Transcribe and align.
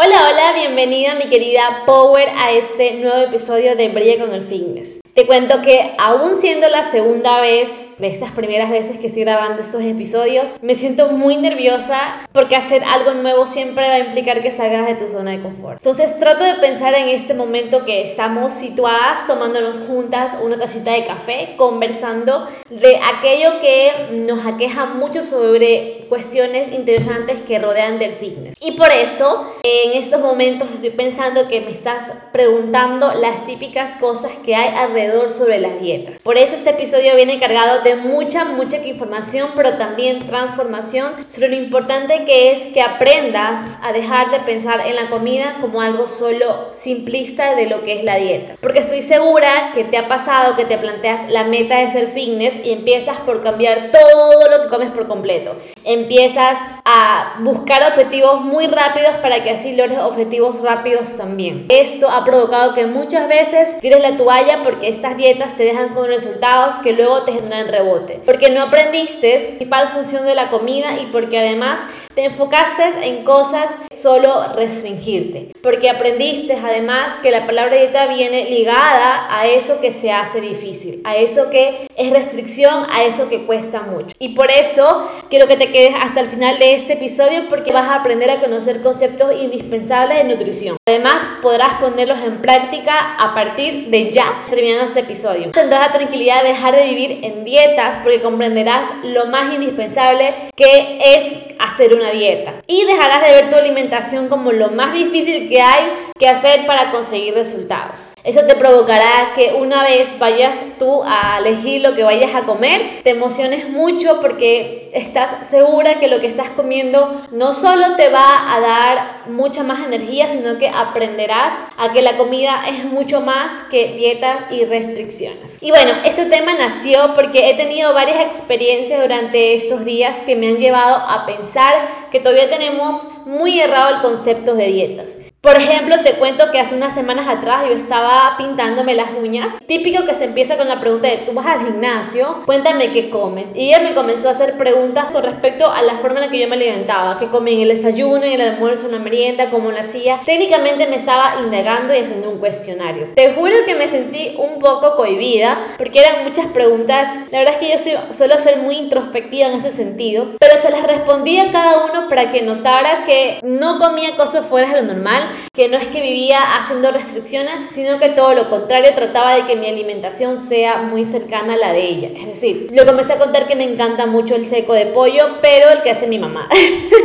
Hola, 0.00 0.28
hola, 0.30 0.52
bienvenida 0.54 1.16
mi 1.16 1.28
querida 1.28 1.82
Power 1.84 2.28
a 2.36 2.52
este 2.52 2.94
nuevo 3.00 3.16
episodio 3.16 3.74
de 3.74 3.88
Brilla 3.88 4.24
con 4.24 4.32
el 4.32 4.44
Fitness. 4.44 5.00
Te 5.12 5.26
cuento 5.26 5.60
que 5.60 5.96
aún 5.98 6.36
siendo 6.36 6.68
la 6.68 6.84
segunda 6.84 7.40
vez 7.40 7.88
de 7.98 8.06
estas 8.06 8.30
primeras 8.30 8.70
veces 8.70 9.00
que 9.00 9.08
estoy 9.08 9.24
grabando 9.24 9.60
estos 9.60 9.82
episodios, 9.82 10.54
me 10.62 10.76
siento 10.76 11.10
muy 11.10 11.36
nerviosa 11.36 12.20
porque 12.30 12.54
hacer 12.54 12.84
algo 12.84 13.14
nuevo 13.14 13.44
siempre 13.44 13.88
va 13.88 13.94
a 13.94 13.98
implicar 13.98 14.40
que 14.40 14.52
salgas 14.52 14.86
de 14.86 14.94
tu 14.94 15.08
zona 15.08 15.32
de 15.32 15.42
confort. 15.42 15.78
Entonces 15.78 16.16
trato 16.20 16.44
de 16.44 16.54
pensar 16.54 16.94
en 16.94 17.08
este 17.08 17.34
momento 17.34 17.84
que 17.84 18.02
estamos 18.02 18.52
situadas 18.52 19.26
tomándonos 19.26 19.78
juntas 19.88 20.38
una 20.40 20.56
tacita 20.56 20.92
de 20.92 21.02
café, 21.02 21.54
conversando 21.56 22.46
de 22.70 23.00
aquello 23.16 23.58
que 23.58 24.10
nos 24.28 24.46
aqueja 24.46 24.84
mucho 24.84 25.24
sobre 25.24 25.97
cuestiones 26.08 26.72
interesantes 26.72 27.42
que 27.42 27.58
rodean 27.58 27.98
del 27.98 28.14
fitness. 28.14 28.54
Y 28.60 28.72
por 28.72 28.90
eso, 28.90 29.54
en 29.62 29.92
estos 29.92 30.20
momentos 30.20 30.68
estoy 30.74 30.90
pensando 30.90 31.48
que 31.48 31.60
me 31.60 31.70
estás 31.70 32.12
preguntando 32.32 33.12
las 33.14 33.46
típicas 33.46 33.96
cosas 33.96 34.32
que 34.44 34.54
hay 34.54 34.74
alrededor 34.74 35.30
sobre 35.30 35.60
las 35.60 35.80
dietas. 35.80 36.20
Por 36.22 36.36
eso 36.38 36.54
este 36.54 36.70
episodio 36.70 37.14
viene 37.14 37.38
cargado 37.38 37.82
de 37.82 37.96
mucha, 37.96 38.44
mucha 38.44 38.84
información, 38.86 39.50
pero 39.54 39.76
también 39.76 40.26
transformación 40.26 41.12
sobre 41.28 41.48
lo 41.48 41.56
importante 41.56 42.24
que 42.24 42.52
es 42.52 42.68
que 42.68 42.82
aprendas 42.82 43.66
a 43.82 43.92
dejar 43.92 44.30
de 44.30 44.40
pensar 44.40 44.80
en 44.86 44.96
la 44.96 45.10
comida 45.10 45.58
como 45.60 45.80
algo 45.80 46.08
solo 46.08 46.68
simplista 46.72 47.54
de 47.54 47.66
lo 47.66 47.82
que 47.82 47.98
es 47.98 48.04
la 48.04 48.16
dieta. 48.16 48.56
Porque 48.60 48.78
estoy 48.78 49.02
segura 49.02 49.70
que 49.74 49.84
te 49.84 49.98
ha 49.98 50.08
pasado 50.08 50.56
que 50.56 50.64
te 50.64 50.78
planteas 50.78 51.30
la 51.30 51.44
meta 51.44 51.78
de 51.78 51.90
ser 51.90 52.08
fitness 52.08 52.54
y 52.64 52.72
empiezas 52.72 53.18
por 53.20 53.42
cambiar 53.42 53.90
todo 53.90 54.50
lo 54.50 54.62
que 54.62 54.68
comes 54.68 54.90
por 54.90 55.08
completo. 55.08 55.56
Empiezas 55.98 56.56
a 56.84 57.40
buscar 57.40 57.82
objetivos 57.90 58.42
muy 58.42 58.68
rápidos 58.68 59.16
para 59.20 59.42
que 59.42 59.50
así 59.50 59.74
logres 59.74 59.98
objetivos 59.98 60.62
rápidos 60.62 61.16
también. 61.16 61.66
Esto 61.70 62.08
ha 62.08 62.24
provocado 62.24 62.72
que 62.72 62.86
muchas 62.86 63.28
veces 63.28 63.76
tires 63.80 64.00
la 64.00 64.16
toalla 64.16 64.62
porque 64.62 64.86
estas 64.86 65.16
dietas 65.16 65.56
te 65.56 65.64
dejan 65.64 65.94
con 65.94 66.06
resultados 66.06 66.76
que 66.78 66.92
luego 66.92 67.24
te 67.24 67.32
generan 67.32 67.66
rebote. 67.66 68.20
Porque 68.24 68.50
no 68.50 68.62
aprendiste 68.62 69.34
la 69.34 69.46
principal 69.48 69.88
función 69.88 70.24
de 70.24 70.36
la 70.36 70.50
comida 70.50 71.00
y 71.00 71.06
porque 71.06 71.38
además 71.40 71.82
te 72.14 72.24
enfocaste 72.24 72.82
en 73.02 73.24
cosas 73.24 73.76
solo 73.92 74.52
restringirte. 74.54 75.52
Porque 75.62 75.90
aprendiste 75.90 76.54
además 76.54 77.12
que 77.22 77.30
la 77.30 77.46
palabra 77.46 77.76
dieta 77.76 78.06
viene 78.06 78.48
ligada 78.50 79.26
a 79.30 79.46
eso 79.46 79.80
que 79.80 79.92
se 79.92 80.12
hace 80.12 80.40
difícil, 80.40 81.00
a 81.04 81.16
eso 81.16 81.50
que 81.50 81.88
es 81.96 82.10
restricción, 82.10 82.86
a 82.90 83.04
eso 83.04 83.28
que 83.28 83.46
cuesta 83.46 83.82
mucho. 83.82 84.14
Y 84.18 84.30
por 84.30 84.50
eso 84.50 85.08
quiero 85.30 85.46
que 85.48 85.56
te 85.56 85.70
quedes 85.70 85.87
hasta 85.94 86.20
el 86.20 86.26
final 86.26 86.58
de 86.58 86.74
este 86.74 86.94
episodio 86.94 87.48
porque 87.48 87.72
vas 87.72 87.88
a 87.88 87.96
aprender 87.96 88.30
a 88.30 88.40
conocer 88.40 88.82
conceptos 88.82 89.32
indispensables 89.40 90.18
de 90.18 90.24
nutrición. 90.24 90.76
Además, 90.88 91.26
podrás 91.42 91.80
ponerlos 91.80 92.18
en 92.20 92.40
práctica 92.40 93.14
a 93.18 93.34
partir 93.34 93.90
de 93.90 94.10
ya, 94.10 94.44
terminando 94.48 94.84
este 94.84 95.00
episodio. 95.00 95.50
Tendrás 95.52 95.86
la 95.86 95.92
tranquilidad 95.92 96.42
de 96.42 96.48
dejar 96.48 96.74
de 96.74 96.84
vivir 96.84 97.20
en 97.22 97.44
dietas 97.44 97.98
porque 98.02 98.20
comprenderás 98.20 98.84
lo 99.04 99.26
más 99.26 99.52
indispensable 99.54 100.34
que 100.56 100.98
es 101.00 101.36
hacer 101.58 101.94
una 101.94 102.10
dieta. 102.10 102.54
Y 102.66 102.84
dejarás 102.84 103.22
de 103.22 103.32
ver 103.32 103.50
tu 103.50 103.56
alimentación 103.56 104.28
como 104.28 104.52
lo 104.52 104.70
más 104.70 104.92
difícil 104.92 105.48
que 105.48 105.60
hay 105.60 106.07
que 106.18 106.28
hacer 106.28 106.66
para 106.66 106.90
conseguir 106.90 107.34
resultados. 107.34 108.14
Eso 108.24 108.40
te 108.46 108.56
provocará 108.56 109.32
que 109.34 109.54
una 109.54 109.82
vez 109.82 110.18
vayas 110.18 110.64
tú 110.78 111.02
a 111.04 111.38
elegir 111.38 111.82
lo 111.82 111.94
que 111.94 112.02
vayas 112.02 112.34
a 112.34 112.42
comer, 112.42 113.02
te 113.02 113.10
emociones 113.10 113.68
mucho 113.68 114.20
porque 114.20 114.90
estás 114.92 115.46
segura 115.46 115.98
que 115.98 116.08
lo 116.08 116.20
que 116.20 116.26
estás 116.26 116.50
comiendo 116.50 117.22
no 117.30 117.52
solo 117.52 117.94
te 117.96 118.08
va 118.08 118.54
a 118.54 118.60
dar 118.60 119.22
mucha 119.28 119.62
más 119.62 119.84
energía, 119.84 120.28
sino 120.28 120.58
que 120.58 120.68
aprenderás 120.68 121.64
a 121.76 121.92
que 121.92 122.02
la 122.02 122.16
comida 122.16 122.64
es 122.68 122.84
mucho 122.84 123.20
más 123.20 123.52
que 123.70 123.94
dietas 123.94 124.42
y 124.50 124.64
restricciones. 124.64 125.58
Y 125.60 125.70
bueno, 125.70 125.92
este 126.04 126.26
tema 126.26 126.54
nació 126.54 127.14
porque 127.14 127.50
he 127.50 127.54
tenido 127.54 127.92
varias 127.94 128.20
experiencias 128.26 129.00
durante 129.00 129.54
estos 129.54 129.84
días 129.84 130.22
que 130.22 130.36
me 130.36 130.48
han 130.48 130.56
llevado 130.56 130.96
a 130.96 131.26
pensar 131.26 132.08
que 132.10 132.20
todavía 132.20 132.48
tenemos 132.48 133.06
muy 133.26 133.60
errado 133.60 133.96
el 133.96 134.02
concepto 134.02 134.54
de 134.54 134.66
dietas. 134.66 135.14
Por 135.48 135.56
ejemplo, 135.56 135.96
te 136.04 136.16
cuento 136.16 136.50
que 136.52 136.60
hace 136.60 136.74
unas 136.74 136.94
semanas 136.94 137.26
atrás 137.26 137.64
yo 137.66 137.72
estaba 137.72 138.34
pintándome 138.36 138.94
las 138.94 139.12
uñas. 139.18 139.54
Típico 139.64 140.04
que 140.04 140.12
se 140.12 140.24
empieza 140.24 140.58
con 140.58 140.68
la 140.68 140.78
pregunta 140.78 141.08
de, 141.08 141.16
¿tú 141.24 141.32
vas 141.32 141.46
al 141.46 141.64
gimnasio? 141.64 142.42
Cuéntame 142.44 142.92
qué 142.92 143.08
comes. 143.08 143.52
Y 143.54 143.68
ella 143.68 143.80
me 143.80 143.94
comenzó 143.94 144.28
a 144.28 144.32
hacer 144.32 144.58
preguntas 144.58 145.06
con 145.06 145.22
respecto 145.22 145.72
a 145.72 145.80
la 145.80 145.94
forma 145.94 146.16
en 146.16 146.26
la 146.26 146.30
que 146.30 146.38
yo 146.38 146.48
me 146.48 146.56
alimentaba. 146.56 147.18
¿Qué 147.18 147.28
comí 147.28 147.54
en 147.54 147.60
el 147.62 147.68
desayuno, 147.68 148.24
en 148.24 148.34
el 148.34 148.42
almuerzo, 148.42 148.86
en 148.86 148.92
la 148.92 148.98
merienda? 148.98 149.48
¿Cómo 149.48 149.70
lo 149.70 149.80
hacía? 149.80 150.20
Técnicamente 150.26 150.86
me 150.86 150.96
estaba 150.96 151.36
indagando 151.42 151.94
y 151.94 152.00
haciendo 152.00 152.28
un 152.28 152.40
cuestionario. 152.40 153.14
Te 153.14 153.32
juro 153.32 153.54
que 153.64 153.74
me 153.74 153.88
sentí 153.88 154.36
un 154.36 154.58
poco 154.58 154.96
cohibida 154.96 155.60
porque 155.78 156.00
eran 156.00 156.24
muchas 156.24 156.48
preguntas. 156.48 157.08
La 157.30 157.38
verdad 157.38 157.54
es 157.58 157.58
que 157.58 157.90
yo 157.90 158.12
suelo 158.12 158.36
ser 158.36 158.58
muy 158.58 158.74
introspectiva 158.74 159.48
en 159.48 159.54
ese 159.54 159.70
sentido. 159.70 160.26
Pero 160.38 160.58
se 160.58 160.70
las 160.70 160.86
respondía 160.86 161.44
a 161.44 161.50
cada 161.50 161.86
uno 161.86 162.06
para 162.10 162.30
que 162.30 162.42
notara 162.42 163.04
que 163.06 163.40
no 163.42 163.78
comía 163.78 164.14
cosas 164.14 164.44
fuera 164.44 164.68
de 164.68 164.82
lo 164.82 164.88
normal 164.92 165.30
que 165.54 165.68
no 165.68 165.76
es 165.76 165.88
que 165.88 166.00
vivía 166.00 166.38
haciendo 166.56 166.90
restricciones, 166.90 167.70
sino 167.70 167.98
que 167.98 168.10
todo 168.10 168.34
lo 168.34 168.48
contrario, 168.48 168.92
trataba 168.94 169.34
de 169.34 169.46
que 169.46 169.56
mi 169.56 169.66
alimentación 169.66 170.38
sea 170.38 170.78
muy 170.82 171.04
cercana 171.04 171.54
a 171.54 171.56
la 171.56 171.72
de 171.72 171.88
ella. 171.88 172.10
Es 172.16 172.26
decir, 172.26 172.68
le 172.70 172.86
comencé 172.86 173.14
a 173.14 173.18
contar 173.18 173.46
que 173.46 173.56
me 173.56 173.64
encanta 173.64 174.06
mucho 174.06 174.34
el 174.34 174.46
seco 174.46 174.72
de 174.72 174.86
pollo, 174.86 175.38
pero 175.42 175.70
el 175.70 175.82
que 175.82 175.90
hace 175.90 176.06
mi 176.06 176.18
mamá. 176.18 176.48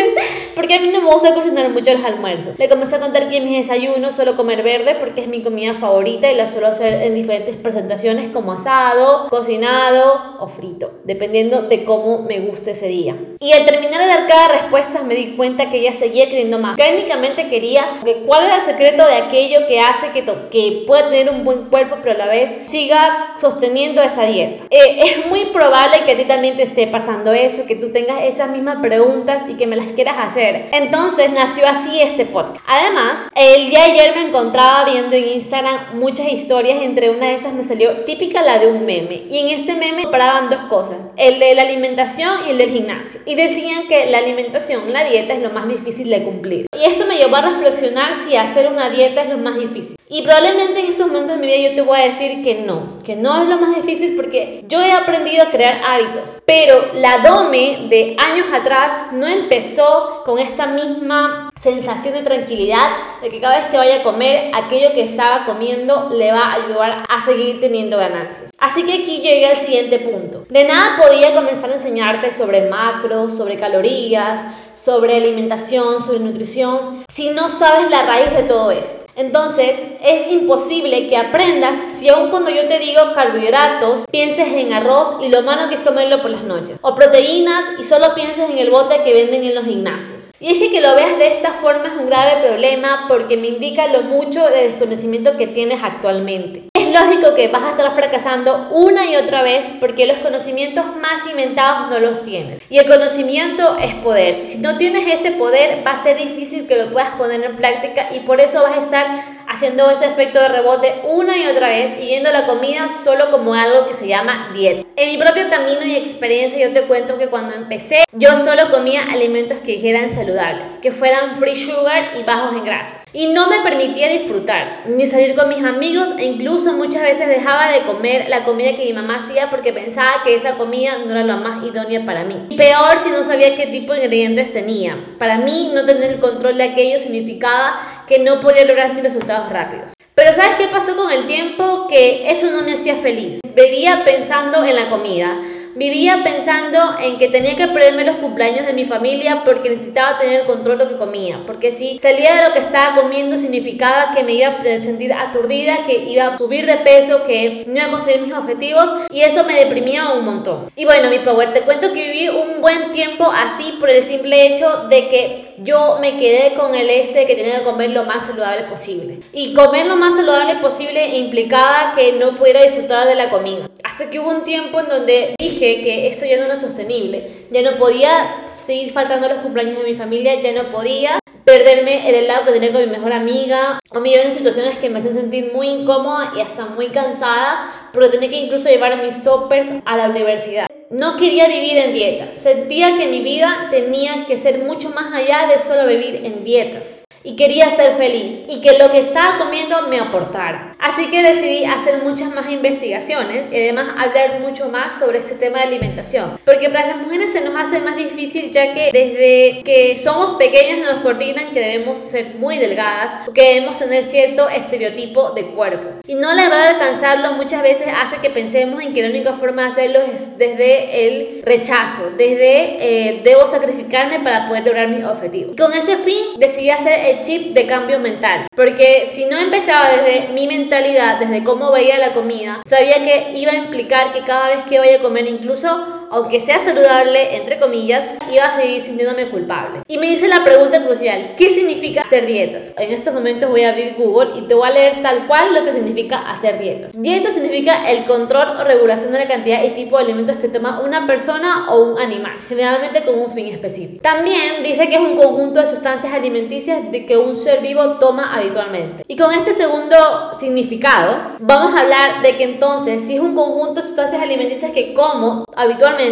porque 0.55 0.75
a 0.75 0.79
mí 0.79 0.89
no 0.91 1.01
me 1.01 1.11
gusta 1.11 1.33
cocinar 1.33 1.69
mucho 1.69 1.93
los 1.93 2.03
almuerzos. 2.03 2.59
Le 2.59 2.69
comencé 2.69 2.95
a 2.95 2.99
contar 2.99 3.29
que 3.29 3.37
en 3.37 3.45
mis 3.45 3.57
desayunos 3.57 4.15
suelo 4.15 4.35
comer 4.35 4.63
verde 4.63 4.95
porque 4.99 5.21
es 5.21 5.27
mi 5.27 5.41
comida 5.41 5.73
favorita 5.73 6.31
y 6.31 6.35
la 6.35 6.47
suelo 6.47 6.67
hacer 6.67 7.01
en 7.01 7.15
diferentes 7.15 7.55
presentaciones 7.55 8.29
como 8.29 8.51
asado, 8.51 9.29
cocinado 9.29 10.37
o 10.39 10.47
frito, 10.47 10.91
dependiendo 11.03 11.63
de 11.63 11.83
cómo 11.85 12.19
me 12.19 12.39
guste 12.39 12.71
ese 12.71 12.87
día. 12.87 13.15
Y 13.43 13.51
al 13.51 13.65
terminar 13.65 13.99
de 13.99 14.07
dar 14.07 14.25
cada 14.25 14.47
respuesta 14.47 15.03
me 15.03 15.15
di 15.15 15.35
cuenta 15.35 15.69
que 15.69 15.79
ella 15.79 15.91
seguía 15.91 16.29
queriendo 16.29 16.59
más. 16.59 16.77
Técnicamente 16.77 17.49
quería 17.49 17.99
que 18.01 18.23
cuál 18.25 18.45
era 18.45 18.55
el 18.55 18.61
secreto 18.61 19.05
de 19.05 19.15
aquello 19.15 19.67
que 19.67 19.81
hace 19.81 20.11
que, 20.11 20.23
que 20.49 20.85
pueda 20.87 21.09
tener 21.09 21.29
un 21.29 21.43
buen 21.43 21.65
cuerpo, 21.65 21.97
pero 22.01 22.15
a 22.15 22.19
la 22.19 22.27
vez 22.27 22.55
siga 22.67 23.33
sosteniendo 23.37 24.01
esa 24.01 24.25
dieta. 24.27 24.63
Eh, 24.69 25.01
es 25.03 25.25
muy 25.25 25.47
probable 25.47 26.05
que 26.05 26.13
a 26.13 26.15
ti 26.15 26.23
también 26.23 26.55
te 26.55 26.63
esté 26.63 26.87
pasando 26.87 27.33
eso, 27.33 27.65
que 27.67 27.75
tú 27.75 27.91
tengas 27.91 28.21
esas 28.23 28.49
mismas 28.49 28.77
preguntas 28.81 29.43
y 29.49 29.55
que 29.55 29.67
me 29.67 29.75
las 29.75 29.91
quieras 29.91 30.15
hacer. 30.19 30.69
Entonces 30.71 31.29
nació 31.33 31.67
así 31.67 31.99
este 31.99 32.23
podcast. 32.23 32.63
Además, 32.65 33.27
el 33.35 33.69
día 33.69 33.79
de 33.79 33.91
ayer 33.91 34.15
me 34.15 34.21
encontraba 34.21 34.85
viendo 34.85 35.17
en 35.17 35.27
Instagram 35.27 35.99
muchas 35.99 36.31
historias, 36.31 36.81
entre 36.81 37.09
una 37.09 37.27
de 37.27 37.33
esas 37.33 37.51
me 37.51 37.63
salió 37.63 38.05
típica 38.05 38.41
la 38.41 38.59
de 38.59 38.67
un 38.67 38.85
meme. 38.85 39.23
Y 39.29 39.39
en 39.39 39.49
este 39.49 39.75
meme 39.75 40.03
comparaban 40.03 40.49
dos 40.49 40.61
cosas, 40.69 41.09
el 41.17 41.39
de 41.39 41.55
la 41.55 41.63
alimentación 41.63 42.47
y 42.47 42.51
el 42.51 42.57
del 42.57 42.69
gimnasio. 42.69 43.19
Y 43.25 43.32
decían 43.35 43.87
que 43.87 44.05
la 44.07 44.19
alimentación, 44.19 44.91
la 44.91 45.03
dieta 45.03 45.33
es 45.33 45.41
lo 45.41 45.49
más 45.51 45.67
difícil 45.67 46.09
de 46.09 46.23
cumplir. 46.23 46.65
Y 46.77 46.85
esto 46.85 47.05
me 47.05 47.17
llevó 47.17 47.35
a 47.37 47.41
reflexionar 47.41 48.15
si 48.15 48.35
hacer 48.35 48.71
una 48.71 48.89
dieta 48.89 49.23
es 49.23 49.29
lo 49.29 49.37
más 49.37 49.57
difícil. 49.57 49.95
Y 50.13 50.21
probablemente 50.21 50.81
en 50.81 50.85
esos 50.85 51.07
momentos 51.07 51.31
de 51.31 51.37
mi 51.37 51.47
vida 51.47 51.69
yo 51.69 51.75
te 51.75 51.81
voy 51.81 51.99
a 51.99 52.03
decir 52.03 52.43
que 52.43 52.61
no, 52.61 52.99
que 53.03 53.15
no 53.15 53.41
es 53.41 53.49
lo 53.49 53.57
más 53.57 53.75
difícil 53.75 54.15
porque 54.15 54.63
yo 54.67 54.79
he 54.79 54.91
aprendido 54.91 55.41
a 55.41 55.49
crear 55.49 55.81
hábitos. 55.83 56.39
Pero 56.45 56.93
la 56.93 57.17
Dome 57.27 57.87
de 57.89 58.15
años 58.19 58.45
atrás 58.53 59.07
no 59.13 59.25
empezó 59.25 60.21
con 60.23 60.37
esta 60.37 60.67
misma 60.67 61.49
sensación 61.59 62.13
de 62.13 62.21
tranquilidad 62.21 62.91
de 63.23 63.29
que 63.29 63.39
cada 63.39 63.55
vez 63.55 63.65
que 63.65 63.77
vaya 63.77 64.01
a 64.01 64.03
comer, 64.03 64.51
aquello 64.53 64.93
que 64.93 65.01
estaba 65.01 65.47
comiendo 65.47 66.11
le 66.11 66.31
va 66.31 66.41
a 66.41 66.53
ayudar 66.63 67.05
a 67.09 67.25
seguir 67.25 67.59
teniendo 67.59 67.97
ganancias. 67.97 68.51
Así 68.59 68.83
que 68.83 69.01
aquí 69.01 69.17
llegué 69.17 69.47
al 69.47 69.57
siguiente 69.57 69.97
punto. 69.97 70.45
De 70.47 70.63
nada 70.63 70.95
podía 71.01 71.33
comenzar 71.33 71.71
a 71.71 71.73
enseñarte 71.73 72.31
sobre 72.31 72.69
macros, 72.69 73.35
sobre 73.35 73.57
calorías, 73.57 74.45
sobre 74.75 75.15
alimentación, 75.15 76.03
sobre 76.03 76.19
nutrición, 76.19 77.03
si 77.11 77.31
no 77.31 77.49
sabes 77.49 77.89
la 77.89 78.03
raíz 78.03 78.31
de 78.35 78.43
todo 78.43 78.69
esto. 78.69 79.02
Entonces, 79.15 79.85
es 80.03 80.31
imposible 80.31 81.07
que 81.07 81.17
aprendas 81.17 81.93
si 81.93 82.09
aun 82.09 82.31
cuando 82.31 82.49
yo 82.49 82.67
te 82.67 82.79
digo 82.79 83.01
carbohidratos, 83.13 84.05
pienses 84.11 84.47
en 84.47 84.73
arroz 84.73 85.17
y 85.21 85.29
lo 85.29 85.43
malo 85.43 85.69
que 85.69 85.75
es 85.75 85.81
comerlo 85.81 86.21
por 86.21 86.31
las 86.31 86.43
noches. 86.43 86.79
O 86.81 86.95
proteínas 86.95 87.63
y 87.79 87.83
solo 87.83 88.15
pienses 88.15 88.49
en 88.49 88.57
el 88.57 88.71
bote 88.71 89.03
que 89.03 89.13
venden 89.13 89.43
en 89.43 89.55
los 89.55 89.65
gimnasios. 89.65 90.31
Y 90.39 90.51
es 90.51 90.71
que 90.71 90.81
lo 90.81 90.95
veas 90.95 91.17
de 91.19 91.27
esta 91.27 91.51
forma 91.51 91.87
es 91.87 91.93
un 91.93 92.07
grave 92.07 92.47
problema 92.47 93.05
porque 93.07 93.37
me 93.37 93.47
indica 93.47 93.87
lo 93.87 94.01
mucho 94.01 94.43
de 94.45 94.67
desconocimiento 94.67 95.37
que 95.37 95.47
tienes 95.47 95.83
actualmente 95.83 96.72
lógico 96.93 97.35
que 97.35 97.47
vas 97.49 97.63
a 97.63 97.71
estar 97.71 97.91
fracasando 97.93 98.69
una 98.71 99.09
y 99.09 99.15
otra 99.15 99.41
vez 99.41 99.71
porque 99.79 100.05
los 100.05 100.17
conocimientos 100.17 100.85
más 100.97 101.27
inventados 101.29 101.89
no 101.89 101.99
los 101.99 102.23
tienes. 102.23 102.61
Y 102.69 102.77
el 102.77 102.87
conocimiento 102.87 103.77
es 103.77 103.93
poder. 103.95 104.45
Si 104.45 104.59
no 104.59 104.77
tienes 104.77 105.05
ese 105.07 105.31
poder, 105.31 105.85
va 105.85 105.91
a 105.91 106.03
ser 106.03 106.17
difícil 106.17 106.67
que 106.67 106.77
lo 106.77 106.91
puedas 106.91 107.09
poner 107.11 107.43
en 107.43 107.57
práctica 107.57 108.09
y 108.13 108.21
por 108.21 108.39
eso 108.39 108.61
vas 108.63 108.77
a 108.77 108.81
estar 108.81 109.32
haciendo 109.53 109.89
ese 109.89 110.05
efecto 110.05 110.39
de 110.39 110.47
rebote 110.49 111.01
una 111.07 111.37
y 111.37 111.45
otra 111.45 111.69
vez 111.69 112.01
y 112.01 112.07
viendo 112.07 112.31
la 112.31 112.47
comida 112.47 112.87
solo 113.03 113.29
como 113.29 113.53
algo 113.53 113.85
que 113.87 113.93
se 113.93 114.07
llama 114.07 114.51
dieta. 114.53 114.87
En 114.95 115.09
mi 115.09 115.17
propio 115.17 115.49
camino 115.49 115.85
y 115.85 115.95
experiencia 115.95 116.59
yo 116.59 116.73
te 116.73 116.87
cuento 116.87 117.17
que 117.17 117.27
cuando 117.27 117.53
empecé 117.53 118.03
yo 118.15 118.35
solo 118.35 118.69
comía 118.69 119.05
alimentos 119.11 119.57
que 119.65 119.73
dijeran 119.73 120.11
saludables, 120.11 120.77
que 120.81 120.91
fueran 120.91 121.35
free 121.37 121.55
sugar 121.55 122.11
y 122.15 122.21
bajos 122.21 122.55
en 122.55 122.63
grasas. 122.63 123.05
Y 123.11 123.27
no 123.27 123.47
me 123.47 123.61
permitía 123.61 124.07
disfrutar, 124.07 124.83
ni 124.85 125.07
salir 125.07 125.35
con 125.35 125.49
mis 125.49 125.63
amigos 125.63 126.09
e 126.19 126.25
incluso 126.25 126.73
muchas 126.73 127.01
veces 127.01 127.27
dejaba 127.27 127.71
de 127.71 127.81
comer 127.81 128.29
la 128.29 128.43
comida 128.43 128.75
que 128.75 128.85
mi 128.85 128.93
mamá 128.93 129.17
hacía 129.17 129.49
porque 129.49 129.73
pensaba 129.73 130.21
que 130.23 130.35
esa 130.35 130.57
comida 130.57 130.99
no 130.99 131.11
era 131.11 131.23
la 131.23 131.37
más 131.37 131.65
idónea 131.65 132.05
para 132.05 132.23
mí. 132.23 132.47
Y 132.49 132.55
peor 132.55 132.99
si 132.99 133.09
no 133.09 133.23
sabía 133.23 133.55
qué 133.55 133.65
tipo 133.67 133.93
de 133.93 134.03
ingredientes 134.03 134.51
tenía. 134.51 134.95
Para 135.17 135.39
mí 135.39 135.71
no 135.73 135.85
tener 135.85 136.11
el 136.11 136.19
control 136.19 136.57
de 136.57 136.65
aquello 136.65 136.99
significaba 136.99 138.02
que 138.07 138.19
no 138.19 138.41
podía 138.41 138.65
lograr 138.65 138.93
mis 138.93 139.03
resultados 139.03 139.49
rápidos. 139.49 139.93
Pero 140.15 140.33
¿sabes 140.33 140.55
qué 140.57 140.67
pasó 140.67 140.95
con 140.95 141.11
el 141.11 141.25
tiempo? 141.27 141.87
Que 141.87 142.29
eso 142.29 142.51
no 142.51 142.61
me 142.61 142.73
hacía 142.73 142.95
feliz. 142.97 143.39
Bebía 143.55 144.03
pensando 144.05 144.63
en 144.63 144.75
la 144.75 144.89
comida 144.89 145.37
Vivía 145.75 146.21
pensando 146.23 146.77
en 147.01 147.17
que 147.17 147.29
tenía 147.29 147.55
que 147.55 147.67
perderme 147.67 148.03
los 148.03 148.17
cumpleaños 148.17 148.65
de 148.65 148.73
mi 148.73 148.85
familia 148.85 149.41
porque 149.43 149.71
necesitaba 149.71 150.19
tener 150.19 150.45
control 150.45 150.77
de 150.77 150.83
lo 150.85 150.89
que 150.91 150.97
comía. 150.97 151.39
Porque 151.47 151.71
si 151.71 151.97
salía 151.97 152.35
de 152.35 152.47
lo 152.47 152.53
que 152.53 152.59
estaba 152.59 152.95
comiendo 152.95 153.37
significaba 153.37 154.11
que 154.13 154.23
me 154.23 154.33
iba 154.33 154.49
a 154.49 154.77
sentir 154.77 155.11
aturdida, 155.13 155.83
que 155.85 155.95
iba 156.09 156.27
a 156.27 156.37
subir 156.37 156.67
de 156.67 156.77
peso, 156.77 157.23
que 157.23 157.63
no 157.65 157.75
iba 157.75 157.85
a 157.85 157.91
conseguir 157.91 158.21
mis 158.21 158.33
objetivos 158.33 158.93
y 159.09 159.21
eso 159.21 159.43
me 159.45 159.55
deprimía 159.55 160.13
un 160.13 160.25
montón. 160.25 160.71
Y 160.75 160.85
bueno, 160.85 161.09
mi 161.09 161.19
power, 161.19 161.53
te 161.53 161.61
cuento 161.61 161.91
que 161.91 162.11
viví 162.11 162.29
un 162.29 162.61
buen 162.61 162.91
tiempo 162.91 163.31
así 163.33 163.75
por 163.79 163.89
el 163.89 164.03
simple 164.03 164.47
hecho 164.47 164.87
de 164.89 165.09
que 165.09 165.53
yo 165.57 165.97
me 165.99 166.17
quedé 166.17 166.53
con 166.53 166.75
el 166.75 166.89
este 166.89 167.19
de 167.19 167.25
que 167.25 167.35
tenía 167.35 167.59
que 167.59 167.63
comer 167.63 167.89
lo 167.89 168.03
más 168.03 168.27
saludable 168.27 168.63
posible. 168.63 169.19
Y 169.31 169.53
comer 169.53 169.87
lo 169.87 169.95
más 169.95 170.15
saludable 170.15 170.55
posible 170.55 171.17
implicaba 171.17 171.93
que 171.95 172.13
no 172.13 172.35
pudiera 172.35 172.61
disfrutar 172.61 173.07
de 173.07 173.15
la 173.15 173.29
comida. 173.29 173.69
Hasta 173.83 174.09
que 174.09 174.19
hubo 174.19 174.29
un 174.29 174.43
tiempo 174.43 174.79
en 174.79 174.87
donde 174.87 175.35
dije 175.37 175.81
que 175.81 176.07
eso 176.07 176.25
ya 176.25 176.37
no 176.37 176.45
era 176.45 176.55
sostenible. 176.55 177.47
Ya 177.51 177.61
no 177.61 177.77
podía 177.77 178.43
seguir 178.65 178.91
faltando 178.91 179.27
los 179.27 179.39
cumpleaños 179.39 179.77
de 179.77 179.83
mi 179.83 179.95
familia, 179.95 180.39
ya 180.39 180.53
no 180.53 180.71
podía 180.71 181.19
perderme 181.43 182.07
el 182.09 182.15
helado 182.15 182.45
que 182.45 182.53
tenía 182.53 182.71
con 182.71 182.81
mi 182.81 182.87
mejor 182.87 183.11
amiga 183.11 183.79
o 183.91 183.99
millones 183.99 184.29
de 184.29 184.37
situaciones 184.37 184.77
que 184.77 184.89
me 184.89 184.99
hacían 184.99 185.15
sentir 185.15 185.51
muy 185.53 185.67
incómoda 185.67 186.31
y 186.37 186.39
hasta 186.39 186.65
muy 186.67 186.87
cansada, 186.87 187.89
pero 187.91 188.09
tenía 188.09 188.29
que 188.29 188.37
incluso 188.37 188.69
llevar 188.69 189.03
mis 189.03 189.21
toppers 189.21 189.69
a 189.83 189.97
la 189.97 190.09
universidad. 190.09 190.67
No 190.89 191.17
quería 191.17 191.49
vivir 191.49 191.75
en 191.75 191.93
dietas, 191.93 192.35
sentía 192.35 192.95
que 192.97 193.07
mi 193.07 193.21
vida 193.21 193.67
tenía 193.69 194.25
que 194.25 194.37
ser 194.37 194.59
mucho 194.59 194.91
más 194.91 195.11
allá 195.11 195.47
de 195.47 195.57
solo 195.57 195.85
vivir 195.85 196.21
en 196.23 196.45
dietas 196.45 197.03
y 197.23 197.35
quería 197.35 197.69
ser 197.71 197.95
feliz 197.95 198.39
y 198.47 198.61
que 198.61 198.77
lo 198.77 198.91
que 198.91 198.99
estaba 198.99 199.39
comiendo 199.39 199.87
me 199.87 199.99
aportara. 199.99 200.72
Así 200.83 201.09
que 201.09 201.23
decidí 201.23 201.63
hacer 201.63 202.03
muchas 202.03 202.35
más 202.35 202.49
investigaciones 202.51 203.45
y 203.49 203.55
además 203.55 203.87
hablar 203.97 204.41
mucho 204.41 204.67
más 204.67 204.99
sobre 204.99 205.19
este 205.19 205.35
tema 205.35 205.59
de 205.59 205.67
alimentación. 205.67 206.37
Porque 206.43 206.69
para 206.69 206.87
las 206.87 206.97
mujeres 206.97 207.31
se 207.31 207.39
nos 207.39 207.55
hace 207.55 207.79
más 207.79 207.95
difícil 207.95 208.51
ya 208.51 208.73
que 208.73 208.89
desde 208.91 209.63
que 209.63 209.95
somos 209.95 210.35
pequeñas 210.35 210.79
nos 210.79 211.01
coordinan 211.01 211.53
que 211.53 211.61
debemos 211.61 211.99
ser 211.99 212.35
muy 212.35 212.57
delgadas 212.57 213.13
que 213.33 213.41
debemos 213.41 213.79
tener 213.79 214.03
cierto 214.03 214.49
estereotipo 214.49 215.31
de 215.31 215.45
cuerpo. 215.47 216.01
Y 216.05 216.15
no 216.15 216.33
lograr 216.33 216.75
alcanzarlo 216.75 217.31
muchas 217.33 217.63
veces 217.63 217.87
hace 218.01 218.17
que 218.17 218.29
pensemos 218.29 218.83
en 218.83 218.93
que 218.93 219.03
la 219.03 219.09
única 219.09 219.33
forma 219.33 219.61
de 219.61 219.67
hacerlo 219.69 219.99
es 220.01 220.37
desde 220.37 221.07
el 221.07 221.43
rechazo, 221.43 222.11
desde 222.17 222.75
eh, 222.79 223.21
debo 223.23 223.47
sacrificarme 223.47 224.19
para 224.19 224.49
poder 224.49 224.65
lograr 224.65 224.89
mis 224.89 225.05
objetivos. 225.05 225.55
Con 225.55 225.71
ese 225.71 225.95
fin 225.99 226.37
decidí 226.37 226.69
hacer 226.69 226.99
el 227.05 227.21
chip 227.21 227.53
de 227.53 227.65
cambio 227.65 227.99
mental. 227.99 228.47
Porque 228.53 229.05
si 229.05 229.25
no 229.25 229.37
empezaba 229.37 229.89
desde 229.89 230.33
mi 230.33 230.45
mentalidad, 230.45 230.72
desde 230.81 231.43
cómo 231.43 231.71
veía 231.71 231.99
la 231.99 232.13
comida, 232.13 232.61
sabía 232.65 233.03
que 233.03 233.33
iba 233.35 233.51
a 233.51 233.55
implicar 233.55 234.11
que 234.11 234.21
cada 234.23 234.47
vez 234.47 234.65
que 234.65 234.79
vaya 234.79 234.97
a 234.97 235.01
comer 235.01 235.27
incluso 235.27 236.02
aunque 236.11 236.39
sea 236.39 236.59
saludable, 236.59 237.37
entre 237.37 237.59
comillas, 237.59 238.13
iba 238.31 238.45
a 238.45 238.49
seguir 238.49 238.81
sintiéndome 238.81 239.29
culpable. 239.29 239.81
Y 239.87 239.97
me 239.97 240.07
dice 240.07 240.27
la 240.27 240.43
pregunta 240.43 240.83
crucial, 240.83 241.33
¿qué 241.37 241.51
significa 241.51 242.01
hacer 242.01 242.25
dietas? 242.25 242.73
En 242.77 242.91
estos 242.91 243.13
momentos 243.13 243.49
voy 243.49 243.63
a 243.63 243.69
abrir 243.69 243.95
Google 243.97 244.31
y 244.35 244.41
te 244.43 244.53
voy 244.53 244.67
a 244.67 244.71
leer 244.71 245.01
tal 245.01 245.27
cual 245.27 245.53
lo 245.53 245.65
que 245.65 245.73
significa 245.73 246.29
hacer 246.29 246.59
dietas. 246.59 246.93
Dieta 246.95 247.31
significa 247.31 247.89
el 247.89 248.05
control 248.05 248.57
o 248.59 248.63
regulación 248.63 249.11
de 249.11 249.19
la 249.19 249.27
cantidad 249.27 249.63
y 249.63 249.69
tipo 249.71 249.97
de 249.97 250.03
alimentos 250.03 250.37
que 250.37 250.49
toma 250.49 250.81
una 250.81 251.07
persona 251.07 251.67
o 251.69 251.79
un 251.79 251.99
animal, 251.99 252.33
generalmente 252.47 253.03
con 253.03 253.19
un 253.19 253.31
fin 253.31 253.47
específico. 253.47 254.01
También 254.01 254.63
dice 254.63 254.89
que 254.89 254.95
es 254.95 255.01
un 255.01 255.15
conjunto 255.15 255.59
de 255.59 255.67
sustancias 255.67 256.13
alimenticias 256.13 256.91
de 256.91 257.05
que 257.05 257.17
un 257.17 257.35
ser 257.35 257.61
vivo 257.61 257.97
toma 257.99 258.35
habitualmente. 258.35 259.03
Y 259.07 259.15
con 259.15 259.33
este 259.33 259.53
segundo 259.53 259.95
significado, 260.37 261.17
vamos 261.39 261.73
a 261.75 261.81
hablar 261.81 262.21
de 262.21 262.37
que 262.37 262.43
entonces, 262.43 263.01
si 263.01 263.15
es 263.15 263.21
un 263.21 263.35
conjunto 263.35 263.81
de 263.81 263.87
sustancias 263.87 264.21
alimenticias 264.21 264.71
que 264.71 264.93
como 264.93 265.45
habitualmente, 265.55 266.02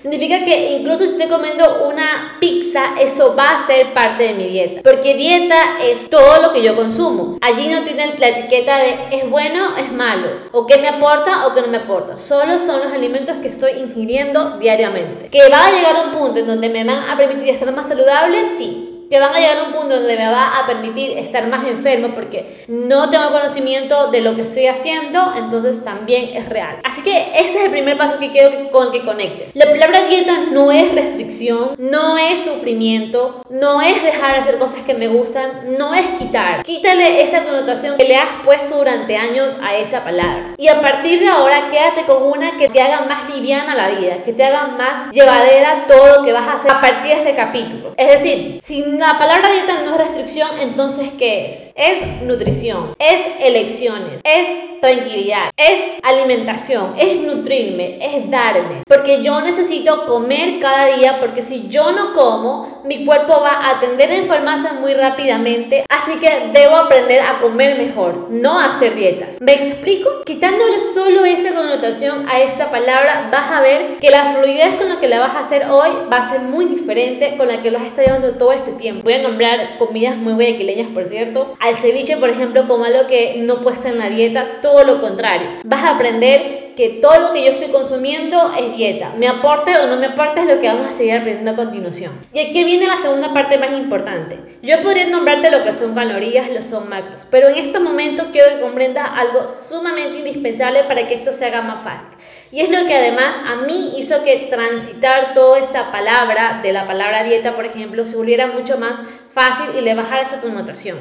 significa 0.00 0.44
que 0.44 0.72
incluso 0.72 1.04
si 1.04 1.12
estoy 1.12 1.28
comiendo 1.28 1.88
una 1.88 2.36
pizza, 2.40 2.94
eso 3.00 3.34
va 3.36 3.50
a 3.50 3.66
ser 3.66 3.92
parte 3.92 4.24
de 4.24 4.34
mi 4.34 4.48
dieta. 4.48 4.82
Porque 4.82 5.14
dieta 5.14 5.78
es 5.82 6.08
todo 6.08 6.42
lo 6.42 6.52
que 6.52 6.62
yo 6.62 6.76
consumo. 6.76 7.38
Allí 7.40 7.68
no 7.68 7.82
tiene 7.82 8.14
la 8.18 8.28
etiqueta 8.28 8.78
de 8.78 8.94
es 9.10 9.28
bueno, 9.28 9.76
es 9.76 9.92
malo, 9.92 10.28
o 10.52 10.66
qué 10.66 10.78
me 10.78 10.88
aporta 10.88 11.46
o 11.46 11.54
qué 11.54 11.62
no 11.62 11.68
me 11.68 11.78
aporta. 11.78 12.18
Solo 12.18 12.58
son 12.58 12.80
los 12.80 12.92
alimentos 12.92 13.36
que 13.42 13.48
estoy 13.48 13.72
ingiriendo 13.72 14.58
diariamente. 14.58 15.28
Que 15.28 15.48
va 15.48 15.66
a 15.66 15.72
llegar 15.72 15.96
a 15.96 16.02
un 16.02 16.12
punto 16.12 16.40
en 16.40 16.46
donde 16.46 16.68
me 16.68 16.84
van 16.84 17.08
a 17.08 17.16
permitir 17.16 17.48
estar 17.48 17.70
más 17.72 17.88
saludable, 17.88 18.44
sí 18.56 18.93
que 19.14 19.20
van 19.20 19.32
a 19.32 19.38
llegar 19.38 19.58
a 19.58 19.62
un 19.62 19.72
punto 19.72 19.94
donde 19.94 20.16
me 20.16 20.28
va 20.28 20.58
a 20.58 20.66
permitir 20.66 21.16
estar 21.16 21.46
más 21.46 21.64
enfermo 21.64 22.08
porque 22.16 22.64
no 22.66 23.10
tengo 23.10 23.30
conocimiento 23.30 24.10
de 24.10 24.22
lo 24.22 24.34
que 24.34 24.42
estoy 24.42 24.66
haciendo, 24.66 25.34
entonces 25.36 25.84
también 25.84 26.30
es 26.36 26.48
real. 26.48 26.80
Así 26.82 27.00
que 27.04 27.30
ese 27.32 27.58
es 27.58 27.64
el 27.66 27.70
primer 27.70 27.96
paso 27.96 28.18
que 28.18 28.32
quiero 28.32 28.72
con 28.72 28.86
el 28.86 28.90
que 28.90 29.02
conectes. 29.02 29.54
La 29.54 29.70
palabra 29.70 30.06
dieta 30.06 30.46
no 30.50 30.72
es 30.72 30.92
restricción, 30.92 31.76
no 31.78 32.18
es 32.18 32.40
sufrimiento, 32.40 33.40
no 33.50 33.80
es 33.80 34.02
dejar 34.02 34.32
de 34.32 34.40
hacer 34.40 34.58
cosas 34.58 34.82
que 34.82 34.94
me 34.94 35.06
gustan, 35.06 35.76
no 35.78 35.94
es 35.94 36.08
quitar. 36.18 36.64
Quítale 36.64 37.22
esa 37.22 37.44
connotación 37.44 37.96
que 37.96 38.08
le 38.08 38.16
has 38.16 38.42
puesto 38.42 38.78
durante 38.78 39.16
años 39.16 39.56
a 39.62 39.76
esa 39.76 40.02
palabra. 40.02 40.56
Y 40.56 40.66
a 40.66 40.80
partir 40.80 41.20
de 41.20 41.28
ahora 41.28 41.68
quédate 41.68 42.04
con 42.04 42.24
una 42.24 42.56
que 42.56 42.68
te 42.68 42.82
haga 42.82 43.02
más 43.02 43.32
liviana 43.32 43.76
la 43.76 43.90
vida, 43.90 44.24
que 44.24 44.32
te 44.32 44.42
haga 44.42 44.66
más 44.66 45.12
llevadera 45.12 45.86
todo 45.86 46.16
lo 46.16 46.24
que 46.24 46.32
vas 46.32 46.48
a 46.48 46.54
hacer 46.54 46.72
a 46.72 46.80
partir 46.80 47.12
de 47.12 47.18
este 47.20 47.36
capítulo. 47.36 47.94
Es 47.96 48.08
decir, 48.08 48.58
si 48.60 48.82
la 49.06 49.18
palabra 49.18 49.50
dieta 49.52 49.82
no 49.82 49.92
es 49.92 49.98
restricción, 49.98 50.48
entonces 50.60 51.10
¿qué 51.18 51.50
es? 51.50 51.68
Es 51.74 52.22
nutrición, 52.22 52.94
es 52.98 53.20
elecciones, 53.38 54.22
es 54.24 54.80
tranquilidad, 54.80 55.50
es 55.56 55.98
alimentación, 56.02 56.94
es 56.96 57.20
nutrirme, 57.20 57.98
es 58.00 58.30
darme. 58.30 58.82
Porque 58.86 59.22
yo 59.22 59.42
necesito 59.42 60.06
comer 60.06 60.58
cada 60.58 60.96
día 60.96 61.20
porque 61.20 61.42
si 61.42 61.68
yo 61.68 61.92
no 61.92 62.14
como, 62.14 62.82
mi 62.84 63.04
cuerpo 63.04 63.40
va 63.40 63.70
a 63.70 63.80
tender 63.80 64.10
a 64.10 64.16
enfermarse 64.16 64.72
muy 64.74 64.94
rápidamente. 64.94 65.84
Así 65.88 66.18
que 66.18 66.50
debo 66.52 66.76
aprender 66.76 67.20
a 67.20 67.38
comer 67.40 67.78
mejor, 67.78 68.28
no 68.30 68.58
hacer 68.58 68.94
dietas. 68.94 69.38
¿Me 69.40 69.54
explico? 69.54 70.22
Quitándole 70.24 70.80
solo 70.80 71.24
esa 71.24 71.54
connotación 71.54 72.26
a 72.28 72.40
esta 72.40 72.70
palabra, 72.70 73.28
vas 73.32 73.50
a 73.50 73.60
ver 73.60 73.98
que 74.00 74.10
la 74.10 74.34
fluidez 74.34 74.74
con 74.74 74.88
la 74.88 75.00
que 75.00 75.08
la 75.08 75.20
vas 75.20 75.34
a 75.34 75.40
hacer 75.40 75.66
hoy 75.70 75.90
va 76.12 76.18
a 76.18 76.30
ser 76.30 76.40
muy 76.40 76.66
diferente 76.66 77.36
con 77.36 77.48
la 77.48 77.62
que 77.62 77.70
lo 77.70 77.78
has 77.78 77.86
estado 77.86 78.06
llevando 78.06 78.32
todo 78.32 78.52
este 78.52 78.72
tiempo. 78.72 78.83
Voy 78.92 79.14
a 79.14 79.22
nombrar 79.22 79.78
comidas 79.78 80.16
muy 80.16 80.34
guayaquileñas, 80.34 80.88
por 80.92 81.06
cierto. 81.06 81.56
Al 81.60 81.76
ceviche, 81.76 82.16
por 82.16 82.30
ejemplo, 82.30 82.66
como 82.68 82.84
algo 82.84 83.06
que 83.06 83.36
no 83.38 83.60
puesta 83.60 83.88
en 83.88 83.98
la 83.98 84.10
dieta, 84.10 84.60
todo 84.60 84.84
lo 84.84 85.00
contrario. 85.00 85.48
Vas 85.64 85.84
a 85.84 85.94
aprender 85.94 86.64
que 86.76 86.88
todo 87.00 87.18
lo 87.20 87.32
que 87.32 87.44
yo 87.44 87.52
estoy 87.52 87.68
consumiendo 87.68 88.52
es 88.58 88.76
dieta. 88.76 89.12
Me 89.16 89.28
aporte 89.28 89.76
o 89.76 89.86
no 89.86 89.96
me 89.96 90.06
aporte 90.06 90.40
es 90.40 90.46
lo 90.46 90.60
que 90.60 90.66
vamos 90.66 90.86
a 90.86 90.92
seguir 90.92 91.14
aprendiendo 91.14 91.52
a 91.52 91.56
continuación. 91.56 92.12
Y 92.32 92.40
aquí 92.40 92.64
viene 92.64 92.86
la 92.86 92.96
segunda 92.96 93.32
parte 93.32 93.58
más 93.58 93.72
importante. 93.72 94.38
Yo 94.62 94.80
podría 94.82 95.06
nombrarte 95.06 95.50
lo 95.50 95.62
que 95.62 95.72
son 95.72 95.94
calorías, 95.94 96.50
lo 96.50 96.62
son 96.62 96.88
macros, 96.88 97.26
pero 97.30 97.48
en 97.48 97.56
este 97.56 97.78
momento 97.78 98.28
quiero 98.32 98.56
que 98.56 98.60
comprendas 98.62 99.08
algo 99.14 99.46
sumamente 99.46 100.18
indispensable 100.18 100.84
para 100.84 101.06
que 101.06 101.14
esto 101.14 101.32
se 101.32 101.44
haga 101.46 101.62
más 101.62 101.84
fácil. 101.84 102.08
Y 102.54 102.60
es 102.60 102.70
lo 102.70 102.86
que 102.86 102.94
además 102.94 103.34
a 103.48 103.56
mí 103.56 103.94
hizo 103.96 104.22
que 104.22 104.46
transitar 104.48 105.34
toda 105.34 105.58
esa 105.58 105.90
palabra, 105.90 106.60
de 106.62 106.72
la 106.72 106.86
palabra 106.86 107.24
dieta, 107.24 107.56
por 107.56 107.66
ejemplo, 107.66 108.06
se 108.06 108.16
volviera 108.16 108.46
mucho 108.46 108.78
más 108.78 108.92
fácil 109.28 109.76
y 109.76 109.80
le 109.80 109.92
bajara 109.96 110.22
esa 110.22 110.40
connotación. 110.40 110.96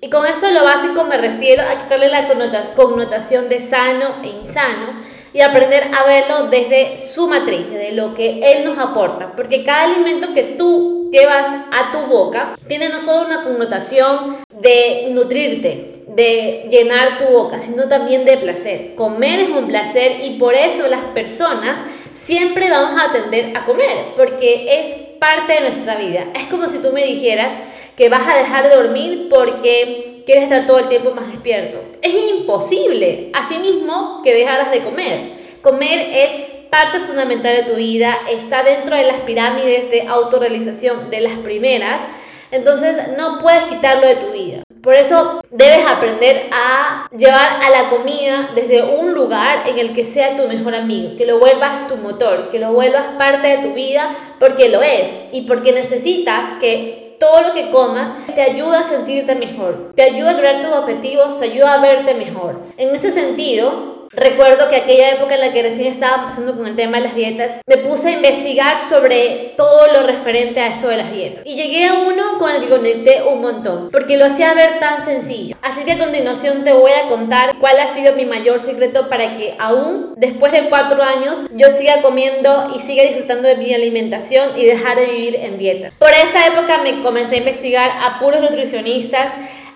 Y 0.00 0.08
con 0.08 0.24
eso 0.24 0.50
lo 0.50 0.64
básico 0.64 1.04
me 1.04 1.18
refiero 1.18 1.62
a 1.62 1.76
quitarle 1.76 2.08
la 2.08 2.26
connotación 2.74 3.50
de 3.50 3.60
sano 3.60 4.14
e 4.22 4.28
insano 4.28 4.98
y 5.34 5.42
aprender 5.42 5.90
a 5.94 6.06
verlo 6.06 6.48
desde 6.48 6.96
su 6.96 7.28
matriz, 7.28 7.68
desde 7.68 7.92
lo 7.92 8.14
que 8.14 8.40
él 8.42 8.64
nos 8.64 8.78
aporta. 8.78 9.36
Porque 9.36 9.62
cada 9.62 9.84
alimento 9.84 10.32
que 10.32 10.54
tú 10.56 11.10
llevas 11.12 11.46
a 11.70 11.92
tu 11.92 12.06
boca 12.06 12.58
tiene 12.66 12.88
no 12.88 12.98
solo 12.98 13.26
una 13.26 13.42
connotación 13.42 14.38
de 14.58 15.08
nutrirte, 15.10 15.93
de 16.14 16.66
llenar 16.70 17.18
tu 17.18 17.24
boca, 17.24 17.60
sino 17.60 17.88
también 17.88 18.24
de 18.24 18.36
placer. 18.36 18.94
Comer 18.94 19.40
es 19.40 19.48
un 19.48 19.66
placer 19.66 20.24
y 20.24 20.38
por 20.38 20.54
eso 20.54 20.86
las 20.88 21.02
personas 21.14 21.82
siempre 22.14 22.70
vamos 22.70 22.94
a 23.00 23.12
tender 23.12 23.56
a 23.56 23.64
comer, 23.64 24.14
porque 24.16 24.80
es 24.80 24.86
parte 25.18 25.54
de 25.54 25.60
nuestra 25.62 25.96
vida. 25.96 26.26
Es 26.34 26.46
como 26.46 26.68
si 26.68 26.78
tú 26.78 26.92
me 26.92 27.04
dijeras 27.04 27.54
que 27.96 28.08
vas 28.08 28.30
a 28.32 28.36
dejar 28.36 28.68
de 28.68 28.76
dormir 28.76 29.28
porque 29.30 30.22
quieres 30.26 30.44
estar 30.44 30.66
todo 30.66 30.78
el 30.78 30.88
tiempo 30.88 31.12
más 31.12 31.30
despierto. 31.30 31.80
Es 32.02 32.14
imposible. 32.14 33.30
Asimismo, 33.32 34.20
que 34.22 34.34
dejaras 34.34 34.70
de 34.70 34.82
comer. 34.82 35.32
Comer 35.62 36.08
es 36.12 36.30
parte 36.70 36.98
fundamental 37.00 37.54
de 37.54 37.62
tu 37.62 37.76
vida, 37.76 38.18
está 38.28 38.64
dentro 38.64 38.96
de 38.96 39.04
las 39.04 39.20
pirámides 39.20 39.90
de 39.90 40.08
autorrealización 40.08 41.08
de 41.08 41.20
las 41.20 41.34
primeras, 41.38 42.08
entonces 42.50 42.98
no 43.16 43.38
puedes 43.38 43.62
quitarlo 43.66 44.08
de 44.08 44.16
tu 44.16 44.32
vida. 44.32 44.63
Por 44.84 44.94
eso 44.94 45.40
debes 45.50 45.86
aprender 45.86 46.50
a 46.52 47.08
llevar 47.10 47.58
a 47.62 47.70
la 47.70 47.88
comida 47.88 48.50
desde 48.54 48.82
un 48.82 49.14
lugar 49.14 49.66
en 49.66 49.78
el 49.78 49.94
que 49.94 50.04
sea 50.04 50.36
tu 50.36 50.46
mejor 50.46 50.74
amigo, 50.74 51.16
que 51.16 51.24
lo 51.24 51.38
vuelvas 51.38 51.88
tu 51.88 51.96
motor, 51.96 52.50
que 52.50 52.58
lo 52.58 52.74
vuelvas 52.74 53.16
parte 53.16 53.48
de 53.48 53.66
tu 53.66 53.72
vida 53.72 54.14
porque 54.38 54.68
lo 54.68 54.82
es 54.82 55.18
y 55.32 55.42
porque 55.42 55.72
necesitas 55.72 56.58
que 56.60 57.16
todo 57.18 57.40
lo 57.40 57.54
que 57.54 57.70
comas 57.70 58.14
te 58.34 58.42
ayuda 58.42 58.80
a 58.80 58.84
sentirte 58.84 59.34
mejor, 59.34 59.92
te 59.94 60.02
ayuda 60.02 60.30
a 60.30 60.34
lograr 60.34 60.60
tus 60.60 60.76
objetivos, 60.76 61.38
te 61.38 61.46
ayuda 61.46 61.74
a 61.74 61.80
verte 61.80 62.12
mejor. 62.12 62.60
En 62.76 62.94
ese 62.94 63.10
sentido, 63.10 63.93
Recuerdo 64.16 64.68
que 64.68 64.76
aquella 64.76 65.10
época 65.10 65.34
en 65.34 65.40
la 65.40 65.52
que 65.52 65.62
recién 65.62 65.88
estaba 65.88 66.26
pasando 66.26 66.56
con 66.56 66.66
el 66.66 66.76
tema 66.76 66.98
de 66.98 67.04
las 67.04 67.14
dietas, 67.14 67.58
me 67.66 67.78
puse 67.78 68.08
a 68.08 68.12
investigar 68.12 68.76
sobre 68.76 69.54
todo 69.56 69.88
lo 69.92 70.06
referente 70.06 70.60
a 70.60 70.68
esto 70.68 70.88
de 70.88 70.96
las 70.96 71.12
dietas. 71.12 71.42
Y 71.44 71.56
llegué 71.56 71.86
a 71.86 71.94
uno 71.94 72.38
con 72.38 72.50
el 72.50 72.62
que 72.62 72.68
conecté 72.68 73.22
un 73.22 73.40
montón, 73.40 73.90
porque 73.90 74.16
lo 74.16 74.26
hacía 74.26 74.54
ver 74.54 74.78
tan 74.78 75.04
sencillo. 75.04 75.56
Así 75.62 75.84
que 75.84 75.92
a 75.92 75.98
continuación 75.98 76.62
te 76.62 76.72
voy 76.72 76.92
a 76.92 77.08
contar 77.08 77.54
cuál 77.58 77.80
ha 77.80 77.86
sido 77.86 78.14
mi 78.14 78.24
mayor 78.24 78.60
secreto 78.60 79.08
para 79.08 79.36
que 79.36 79.52
aún 79.58 80.14
después 80.16 80.52
de 80.52 80.68
cuatro 80.68 81.02
años 81.02 81.46
yo 81.52 81.70
siga 81.70 82.02
comiendo 82.02 82.72
y 82.74 82.80
siga 82.80 83.02
disfrutando 83.02 83.48
de 83.48 83.56
mi 83.56 83.74
alimentación 83.74 84.50
y 84.56 84.64
dejar 84.64 84.98
de 84.98 85.06
vivir 85.06 85.36
en 85.36 85.58
dieta. 85.58 85.90
Por 85.98 86.10
esa 86.10 86.46
época 86.46 86.78
me 86.78 87.02
comencé 87.02 87.36
a 87.36 87.38
investigar 87.38 87.90
a 88.02 88.18
puros 88.18 88.40
nutricionistas 88.40 89.32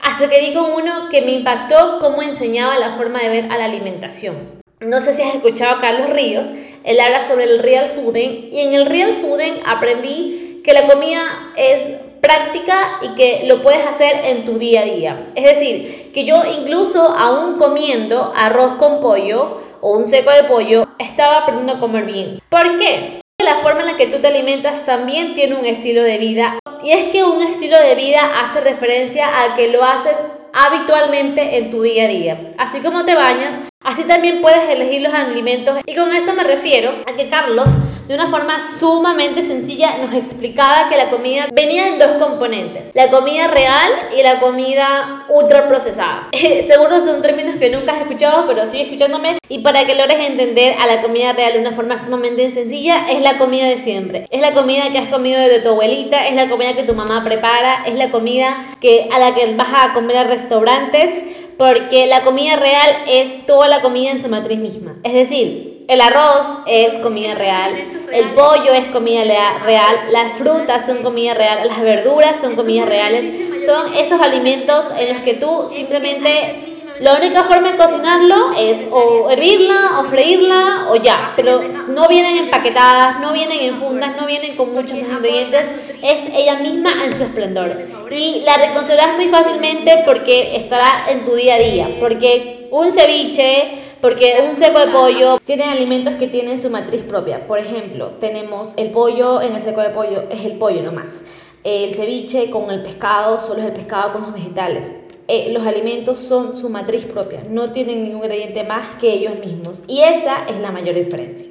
hasta 0.09 0.31
que 0.31 0.41
di 0.41 0.55
con 0.55 0.73
uno 0.73 1.11
que 1.11 1.21
me 1.21 1.33
impactó 1.33 1.99
cómo 2.01 2.23
enseñaba 2.23 2.79
la 2.79 2.93
forma 2.93 3.21
de 3.21 3.29
ver 3.29 3.53
a 3.53 3.59
la 3.59 3.67
alimentación. 3.67 4.59
No 4.81 5.03
sé 5.03 5.13
si 5.13 5.21
has 5.21 5.35
escuchado 5.35 5.77
a 5.77 5.81
Carlos 5.83 6.09
Ríos, 6.09 6.49
él 6.85 6.99
habla 6.99 7.21
sobre 7.21 7.45
el 7.45 7.59
real 7.59 7.91
fooding 7.91 8.49
y 8.51 8.61
en 8.63 8.73
el 8.73 8.87
real 8.87 9.17
fooding 9.21 9.59
aprendí 9.67 10.63
que 10.65 10.73
la 10.73 10.87
comida 10.87 11.21
es 11.57 11.91
práctica 12.23 13.01
y 13.03 13.17
que 13.17 13.43
lo 13.45 13.61
puedes 13.61 13.85
hacer 13.85 14.25
en 14.25 14.47
tu 14.47 14.59
día 14.59 14.81
a 14.81 14.85
día. 14.85 15.27
Es 15.35 15.45
decir, 15.45 16.11
que 16.15 16.25
yo 16.25 16.43
incluso 16.59 17.15
aún 17.15 17.59
comiendo 17.59 18.33
arroz 18.35 18.75
con 18.75 19.03
pollo 19.03 19.61
o 19.83 19.95
un 19.95 20.09
seco 20.09 20.31
de 20.31 20.45
pollo, 20.45 20.87
estaba 20.99 21.41
aprendiendo 21.41 21.75
a 21.75 21.81
comer 21.81 22.07
bien. 22.07 22.41
¿Por 22.49 22.79
qué? 22.79 23.21
La 23.49 23.63
forma 23.63 23.81
en 23.81 23.87
la 23.87 23.97
que 23.97 24.09
tú 24.09 24.21
te 24.21 24.29
alimentas 24.29 24.85
también 24.85 25.33
tiene 25.33 25.55
un 25.55 25.65
estilo 25.65 26.03
de 26.03 26.19
vida 26.19 26.59
y 26.85 26.91
es 26.91 27.07
que 27.07 27.25
un 27.25 27.41
estilo 27.41 27.79
de 27.79 27.95
vida 27.95 28.21
hace 28.39 28.61
referencia 28.61 29.27
a 29.27 29.57
que 29.57 29.69
lo 29.69 29.83
haces 29.83 30.17
habitualmente 30.53 31.57
en 31.57 31.71
tu 31.71 31.81
día 31.81 32.05
a 32.05 32.09
día. 32.09 32.51
Así 32.59 32.81
como 32.81 33.07
te 33.07 33.15
bañas, 33.15 33.55
así 33.83 34.05
también 34.05 34.43
puedes 34.43 34.69
elegir 34.69 35.01
los 35.01 35.15
alimentos 35.15 35.81
y 35.87 35.95
con 35.95 36.13
eso 36.13 36.35
me 36.35 36.45
refiero 36.45 36.93
a 37.07 37.17
que 37.17 37.31
Carlos 37.31 37.71
de 38.09 38.15
una 38.15 38.29
forma 38.29 38.59
sumamente 38.59 39.43
sencilla 39.43 39.99
nos 39.99 40.15
explicaba 40.15 40.89
que 40.89 40.97
la 40.97 41.11
comida 41.11 41.49
venía 41.53 41.89
en 41.89 41.99
dos 41.99 42.13
componentes, 42.13 42.91
la 42.95 43.11
comida 43.11 43.49
real 43.49 43.93
y 44.19 44.23
la 44.23 44.41
comida 44.41 45.27
ultra 45.29 45.69
procesada. 45.69 46.31
Seguro 46.33 47.01
son 47.01 47.21
términos 47.21 47.57
que 47.57 47.69
nunca 47.69 47.93
has 47.93 48.01
escuchado, 48.01 48.47
pero 48.47 48.65
sigue 48.65 48.85
escuchándome 48.85 49.37
y 49.51 49.59
para 49.59 49.85
que 49.85 49.95
logres 49.95 50.27
entender 50.27 50.75
a 50.81 50.87
la 50.87 51.03
comida 51.03 51.35
real 51.35 51.53
de 51.53 51.59
una 51.59 51.73
forma 51.73 51.99
sumamente 51.99 52.51
sencilla, 52.51 53.07
es 53.11 53.21
la 53.21 53.37
comida 53.37 53.67
de 53.67 53.77
siempre. 53.77 54.27
Es 54.31 54.41
la 54.41 54.55
comida 54.55 54.91
que 54.91 54.99
has 54.99 55.09
comido 55.09 55.41
de 55.41 55.61
tu 55.61 55.69
abuelita, 55.69 56.27
es 56.29 56.35
la 56.35 56.49
comida 56.49 56.75
que 56.75 56.85
tu 56.85 56.95
mamá 56.95 57.23
prepara, 57.25 57.85
es 57.87 57.95
la 57.95 58.11
comida 58.11 58.65
que 58.81 59.11
a 59.13 59.19
la 59.19 59.35
que 59.35 59.55
vas 59.55 59.69
a 59.75 59.93
comer 59.93 60.17
a 60.17 60.25
restaurantes, 60.25 61.21
porque 61.59 62.07
la 62.07 62.23
comida 62.23 62.57
real 62.57 62.91
es 63.07 63.45
toda 63.45 63.69
la 63.69 63.83
comida 63.83 64.13
en 64.13 64.23
su 64.23 64.29
matriz 64.29 64.59
misma. 64.59 64.97
Es 65.03 65.13
decir, 65.13 65.78
el 65.89 66.03
arroz 66.03 66.59
es 66.67 66.99
comida 66.99 67.35
real, 67.35 67.75
el 68.13 68.35
pollo 68.35 68.73
es 68.75 68.89
comida 68.89 69.25
real, 69.65 69.97
las 70.11 70.35
frutas 70.35 70.85
son 70.85 71.03
comida 71.03 71.33
real, 71.33 71.67
las 71.67 71.81
verduras 71.81 72.39
son 72.39 72.57
comidas 72.57 72.89
reales. 72.89 73.65
Son 73.65 73.95
esos 73.95 74.21
alimentos 74.21 74.93
en 74.99 75.09
los 75.09 75.19
que 75.19 75.35
tú 75.35 75.67
simplemente 75.69 76.69
la 77.01 77.15
única 77.17 77.45
forma 77.45 77.73
de 77.73 77.79
cocinarlo 77.79 78.53
es 78.59 78.87
o 78.91 79.31
hervirla 79.31 80.01
o 80.01 80.05
freírla 80.05 80.89
o 80.91 80.97
ya, 80.97 81.33
pero 81.37 81.63
no 81.89 82.09
vienen 82.09 82.37
empaquetadas, 82.37 83.21
no 83.21 83.33
vienen 83.33 83.61
en 83.61 83.77
fundas, 83.77 84.17
no 84.17 84.27
vienen 84.27 84.57
con 84.57 84.75
muchos 84.75 84.99
más 84.99 85.11
ingredientes, 85.11 85.71
es 86.03 86.29
ella 86.35 86.59
misma 86.59 86.91
en 87.05 87.17
su 87.17 87.23
esplendor. 87.23 87.85
Y 88.11 88.41
la 88.41 88.57
reconocerás 88.57 89.17
muy 89.17 89.29
fácilmente 89.29 90.03
porque 90.05 90.57
estará 90.57 91.05
en 91.09 91.25
tu 91.25 91.35
día 91.35 91.55
a 91.55 91.59
día, 91.59 91.89
porque 92.01 92.58
un 92.71 92.93
ceviche 92.93 93.79
porque 94.01 94.45
un 94.49 94.55
seco 94.55 94.79
de 94.79 94.89
pollo 94.89 95.39
tiene 95.45 95.65
alimentos 95.65 96.15
que 96.15 96.29
tienen 96.29 96.59
su 96.59 96.71
matriz 96.71 97.03
propia. 97.03 97.47
Por 97.47 97.59
ejemplo, 97.59 98.13
tenemos 98.21 98.73
el 98.77 98.91
pollo, 98.91 99.43
en 99.43 99.55
el 99.55 99.61
seco 99.61 99.81
de 99.81 99.91
pollo 99.91 100.25
es 100.31 100.45
el 100.45 100.53
pollo 100.53 100.83
nomás. 100.83 101.25
El 101.65 101.95
ceviche 101.95 102.51
con 102.51 102.71
el 102.71 102.83
pescado, 102.83 103.39
solo 103.39 103.61
es 103.61 103.67
el 103.67 103.73
pescado 103.73 104.13
con 104.13 104.23
los 104.23 104.33
vegetales. 104.33 104.93
Eh, 105.27 105.51
los 105.53 105.67
alimentos 105.67 106.19
son 106.19 106.55
su 106.55 106.71
matriz 106.71 107.05
propia, 107.05 107.43
no 107.51 107.71
tienen 107.73 108.03
ningún 108.03 108.25
ingrediente 108.25 108.65
más 108.65 108.95
que 108.95 109.13
ellos 109.13 109.39
mismos. 109.39 109.83
Y 109.87 110.01
esa 110.01 110.47
es 110.49 110.59
la 110.61 110.71
mayor 110.71 110.95
diferencia. 110.95 111.49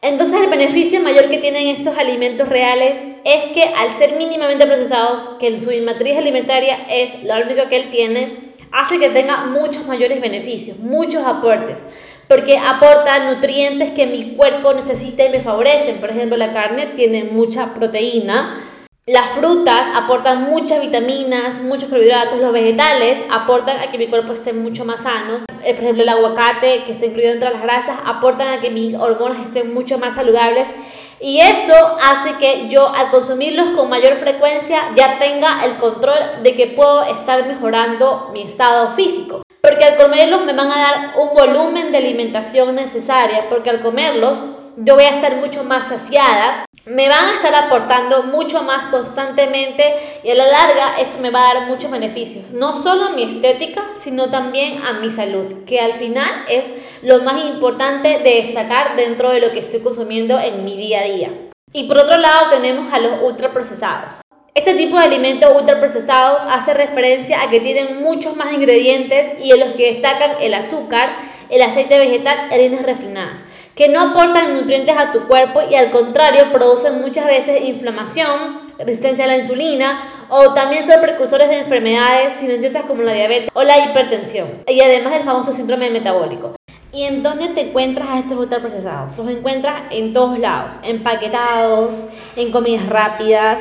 Entonces 0.00 0.40
el 0.40 0.50
beneficio 0.50 1.00
mayor 1.00 1.28
que 1.28 1.38
tienen 1.38 1.68
estos 1.68 1.96
alimentos 1.96 2.48
reales 2.48 2.98
es 3.24 3.44
que 3.54 3.62
al 3.62 3.90
ser 3.90 4.16
mínimamente 4.16 4.66
procesados, 4.66 5.28
que 5.38 5.62
su 5.62 5.70
matriz 5.84 6.16
alimentaria 6.16 6.86
es 6.90 7.22
la 7.22 7.40
única 7.40 7.68
que 7.68 7.76
él 7.76 7.90
tiene, 7.90 8.51
hace 8.72 8.98
que 8.98 9.10
tenga 9.10 9.44
muchos 9.46 9.86
mayores 9.86 10.20
beneficios, 10.20 10.78
muchos 10.78 11.24
aportes, 11.24 11.84
porque 12.26 12.58
aporta 12.58 13.32
nutrientes 13.32 13.90
que 13.90 14.06
mi 14.06 14.34
cuerpo 14.34 14.72
necesita 14.72 15.24
y 15.24 15.30
me 15.30 15.40
favorecen. 15.40 15.98
Por 15.98 16.10
ejemplo, 16.10 16.36
la 16.36 16.52
carne 16.52 16.86
tiene 16.96 17.24
mucha 17.24 17.74
proteína, 17.74 18.60
las 19.06 19.30
frutas 19.30 19.88
aportan 19.96 20.44
muchas 20.44 20.80
vitaminas, 20.80 21.60
muchos 21.60 21.88
carbohidratos, 21.88 22.38
los 22.38 22.52
vegetales 22.52 23.20
aportan 23.32 23.80
a 23.80 23.90
que 23.90 23.98
mi 23.98 24.06
cuerpo 24.06 24.32
esté 24.32 24.52
mucho 24.52 24.84
más 24.84 25.02
sano. 25.02 25.38
Eh, 25.64 25.74
por 25.74 25.82
ejemplo, 25.82 26.04
el 26.04 26.08
aguacate, 26.08 26.84
que 26.84 26.92
está 26.92 27.06
incluido 27.06 27.32
entre 27.32 27.50
las 27.50 27.62
grasas, 27.62 27.98
aportan 28.04 28.56
a 28.56 28.60
que 28.60 28.70
mis 28.70 28.94
hormonas 28.94 29.42
estén 29.42 29.74
mucho 29.74 29.98
más 29.98 30.14
saludables. 30.14 30.76
Y 31.18 31.40
eso 31.40 31.74
hace 32.00 32.34
que 32.34 32.68
yo 32.68 32.94
al 32.94 33.10
consumirlos 33.10 33.70
con 33.70 33.88
mayor 33.88 34.14
frecuencia 34.18 34.92
ya 34.94 35.18
tenga 35.18 35.64
el 35.64 35.78
control 35.78 36.18
de 36.44 36.54
que 36.54 36.68
puedo 36.68 37.02
estar 37.02 37.44
mejorando 37.48 38.30
mi 38.32 38.42
estado 38.42 38.92
físico. 38.92 39.42
Porque 39.60 39.84
al 39.84 39.96
comerlos 39.96 40.44
me 40.44 40.52
van 40.52 40.70
a 40.70 40.78
dar 40.78 41.14
un 41.18 41.34
volumen 41.34 41.90
de 41.90 41.98
alimentación 41.98 42.76
necesaria, 42.76 43.48
porque 43.48 43.70
al 43.70 43.82
comerlos 43.82 44.44
yo 44.76 44.94
voy 44.94 45.04
a 45.04 45.10
estar 45.10 45.36
mucho 45.36 45.64
más 45.64 45.88
saciada 45.88 46.66
me 46.86 47.08
van 47.08 47.26
a 47.26 47.34
estar 47.34 47.54
aportando 47.54 48.24
mucho 48.24 48.62
más 48.62 48.86
constantemente 48.86 49.94
y 50.24 50.30
a 50.30 50.34
la 50.34 50.46
larga 50.46 50.98
eso 50.98 51.18
me 51.18 51.30
va 51.30 51.48
a 51.48 51.54
dar 51.54 51.66
muchos 51.68 51.90
beneficios, 51.90 52.50
no 52.50 52.72
solo 52.72 53.06
a 53.06 53.10
mi 53.10 53.22
estética, 53.22 53.84
sino 54.00 54.30
también 54.30 54.82
a 54.84 54.94
mi 54.94 55.10
salud, 55.10 55.64
que 55.64 55.80
al 55.80 55.92
final 55.92 56.44
es 56.48 56.72
lo 57.02 57.22
más 57.22 57.44
importante 57.44 58.18
de 58.18 58.34
destacar 58.36 58.96
dentro 58.96 59.30
de 59.30 59.40
lo 59.40 59.52
que 59.52 59.60
estoy 59.60 59.80
consumiendo 59.80 60.40
en 60.40 60.64
mi 60.64 60.76
día 60.76 61.00
a 61.00 61.04
día. 61.04 61.30
Y 61.72 61.84
por 61.84 61.98
otro 61.98 62.16
lado 62.18 62.50
tenemos 62.50 62.92
a 62.92 62.98
los 62.98 63.22
ultraprocesados. 63.22 64.20
Este 64.54 64.74
tipo 64.74 64.98
de 64.98 65.04
alimentos 65.04 65.50
ultraprocesados 65.56 66.42
hace 66.50 66.74
referencia 66.74 67.40
a 67.40 67.48
que 67.48 67.60
tienen 67.60 68.02
muchos 68.02 68.36
más 68.36 68.52
ingredientes 68.52 69.40
y 69.42 69.52
en 69.52 69.60
los 69.60 69.70
que 69.70 69.92
destacan 69.92 70.32
el 70.40 70.52
azúcar, 70.52 71.16
el 71.52 71.62
aceite 71.62 71.98
vegetal 71.98 72.48
harinas 72.50 72.82
refinadas 72.82 73.44
que 73.76 73.88
no 73.88 74.00
aportan 74.00 74.54
nutrientes 74.54 74.96
a 74.96 75.12
tu 75.12 75.28
cuerpo 75.28 75.60
y 75.70 75.74
al 75.74 75.90
contrario 75.90 76.50
producen 76.50 77.00
muchas 77.00 77.26
veces 77.26 77.62
inflamación, 77.62 78.72
resistencia 78.78 79.24
a 79.24 79.28
la 79.28 79.36
insulina 79.36 80.02
o 80.28 80.54
también 80.54 80.86
son 80.86 81.00
precursores 81.00 81.48
de 81.50 81.58
enfermedades 81.58 82.32
silenciosas 82.32 82.84
como 82.84 83.02
la 83.02 83.12
diabetes 83.12 83.50
o 83.52 83.62
la 83.62 83.78
hipertensión 83.78 84.62
y 84.66 84.80
además 84.80 85.12
del 85.12 85.24
famoso 85.24 85.52
síndrome 85.52 85.90
metabólico. 85.90 86.56
¿Y 86.90 87.04
en 87.04 87.22
dónde 87.22 87.48
te 87.48 87.68
encuentras 87.68 88.08
a 88.08 88.18
estos 88.18 88.38
ultraprocesados? 88.38 89.16
Los 89.16 89.30
encuentras 89.30 89.82
en 89.90 90.12
todos 90.12 90.38
lados, 90.38 90.74
empaquetados, 90.82 92.08
en 92.36 92.50
comidas 92.50 92.86
rápidas, 92.86 93.60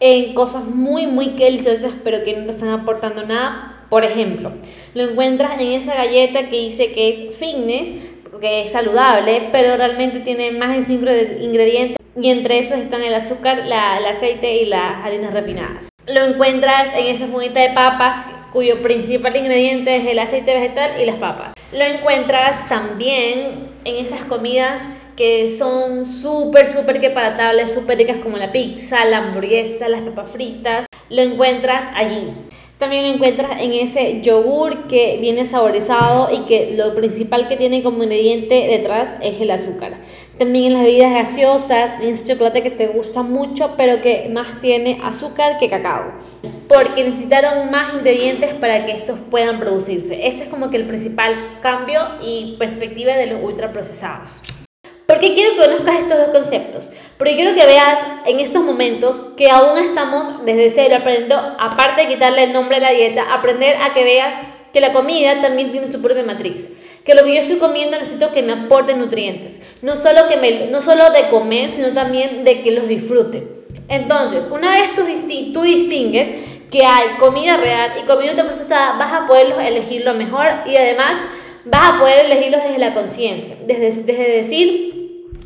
en 0.00 0.34
cosas 0.34 0.64
muy, 0.64 1.06
muy 1.06 1.30
deliciosas, 1.30 1.92
pero 2.04 2.22
que 2.22 2.36
no 2.36 2.44
te 2.44 2.50
están 2.50 2.68
aportando 2.68 3.24
nada. 3.24 3.77
Por 3.90 4.04
ejemplo, 4.04 4.52
lo 4.94 5.02
encuentras 5.02 5.60
en 5.60 5.72
esa 5.72 5.94
galleta 5.94 6.48
que 6.48 6.56
dice 6.56 6.92
que 6.92 7.08
es 7.08 7.36
fitness, 7.36 7.90
que 8.40 8.62
es 8.62 8.72
saludable, 8.72 9.48
pero 9.50 9.76
realmente 9.76 10.20
tiene 10.20 10.50
más 10.52 10.76
de 10.76 10.82
5 10.82 11.10
ingredientes 11.40 11.96
y 12.20 12.30
entre 12.30 12.58
esos 12.58 12.78
están 12.78 13.02
el 13.02 13.14
azúcar, 13.14 13.64
la, 13.66 13.98
el 13.98 14.06
aceite 14.06 14.62
y 14.62 14.66
las 14.66 15.04
harinas 15.04 15.32
refinadas. 15.32 15.88
Lo 16.06 16.24
encuentras 16.24 16.94
en 16.96 17.06
esa 17.06 17.26
fumita 17.26 17.60
de 17.60 17.70
papas 17.70 18.26
cuyo 18.52 18.82
principal 18.82 19.36
ingrediente 19.36 19.96
es 19.96 20.06
el 20.06 20.18
aceite 20.18 20.54
vegetal 20.54 21.00
y 21.00 21.06
las 21.06 21.16
papas. 21.16 21.54
Lo 21.72 21.84
encuentras 21.84 22.68
también 22.68 23.68
en 23.84 23.96
esas 23.96 24.24
comidas 24.24 24.82
que 25.16 25.48
son 25.48 26.04
súper, 26.04 26.66
súper 26.66 27.00
que 27.00 27.10
palatables, 27.10 27.72
súper 27.72 27.98
ricas 27.98 28.18
como 28.18 28.36
la 28.36 28.52
pizza, 28.52 29.04
la 29.04 29.18
hamburguesa, 29.18 29.88
las 29.88 30.00
papas 30.02 30.30
fritas, 30.30 30.86
lo 31.10 31.22
encuentras 31.22 31.88
allí. 31.94 32.32
También 32.78 33.08
lo 33.08 33.14
encuentras 33.14 33.60
en 33.60 33.72
ese 33.72 34.20
yogur 34.22 34.86
que 34.86 35.18
viene 35.20 35.44
saborizado 35.44 36.28
y 36.32 36.46
que 36.46 36.76
lo 36.76 36.94
principal 36.94 37.48
que 37.48 37.56
tiene 37.56 37.82
como 37.82 38.04
ingrediente 38.04 38.68
detrás 38.68 39.16
es 39.20 39.40
el 39.40 39.50
azúcar. 39.50 39.94
También 40.38 40.66
en 40.66 40.74
las 40.74 40.84
bebidas 40.84 41.12
gaseosas, 41.12 42.00
en 42.00 42.10
ese 42.10 42.24
chocolate 42.24 42.62
que 42.62 42.70
te 42.70 42.86
gusta 42.86 43.22
mucho, 43.22 43.74
pero 43.76 44.00
que 44.00 44.28
más 44.32 44.60
tiene 44.60 45.00
azúcar 45.02 45.58
que 45.58 45.68
cacao. 45.68 46.12
Porque 46.68 47.02
necesitaron 47.02 47.72
más 47.72 47.94
ingredientes 47.94 48.54
para 48.54 48.86
que 48.86 48.92
estos 48.92 49.18
puedan 49.28 49.58
producirse. 49.58 50.14
Ese 50.28 50.44
es 50.44 50.48
como 50.48 50.70
que 50.70 50.76
el 50.76 50.86
principal 50.86 51.58
cambio 51.60 51.98
y 52.22 52.54
perspectiva 52.60 53.16
de 53.16 53.26
los 53.26 53.42
ultraprocesados. 53.42 54.42
¿Por 55.08 55.20
qué 55.20 55.32
quiero 55.32 55.52
que 55.52 55.70
conozcas 55.70 56.00
estos 56.00 56.18
dos 56.18 56.28
conceptos? 56.28 56.90
Porque 57.16 57.34
quiero 57.34 57.54
que 57.54 57.64
veas 57.64 57.98
en 58.26 58.40
estos 58.40 58.62
momentos 58.62 59.24
que 59.38 59.50
aún 59.50 59.78
estamos 59.78 60.44
desde 60.44 60.68
cero 60.68 60.96
aprendiendo, 61.00 61.34
aparte 61.34 62.02
de 62.02 62.08
quitarle 62.08 62.42
el 62.42 62.52
nombre 62.52 62.76
a 62.76 62.80
la 62.80 62.90
dieta, 62.90 63.32
aprender 63.32 63.76
a 63.76 63.94
que 63.94 64.04
veas 64.04 64.34
que 64.70 64.82
la 64.82 64.92
comida 64.92 65.40
también 65.40 65.72
tiene 65.72 65.86
su 65.86 66.02
propia 66.02 66.24
matriz. 66.24 66.74
Que 67.06 67.14
lo 67.14 67.24
que 67.24 67.34
yo 67.34 67.40
estoy 67.40 67.56
comiendo 67.56 67.96
necesito 67.96 68.32
que 68.32 68.42
me 68.42 68.52
aporte 68.52 68.94
nutrientes. 68.94 69.62
No 69.80 69.96
solo, 69.96 70.28
que 70.28 70.36
me, 70.36 70.66
no 70.66 70.82
solo 70.82 71.08
de 71.08 71.30
comer, 71.30 71.70
sino 71.70 71.94
también 71.94 72.44
de 72.44 72.60
que 72.60 72.72
los 72.72 72.86
disfrute. 72.86 73.48
Entonces, 73.88 74.44
una 74.50 74.72
vez 74.72 74.94
tú, 74.94 75.04
tú 75.54 75.62
distingues 75.62 76.28
que 76.70 76.84
hay 76.84 77.16
comida 77.18 77.56
real 77.56 77.92
y 77.98 78.06
comida 78.06 78.32
ultraprocesada, 78.32 78.98
vas 78.98 79.22
a 79.22 79.26
poderlos 79.26 79.58
elegir 79.58 80.04
lo 80.04 80.12
mejor 80.12 80.48
y 80.66 80.76
además 80.76 81.24
vas 81.64 81.94
a 81.94 81.98
poder 81.98 82.26
elegirlos 82.26 82.62
desde 82.62 82.76
la 82.76 82.92
conciencia, 82.92 83.56
desde, 83.66 84.02
desde 84.02 84.32
decir 84.32 84.97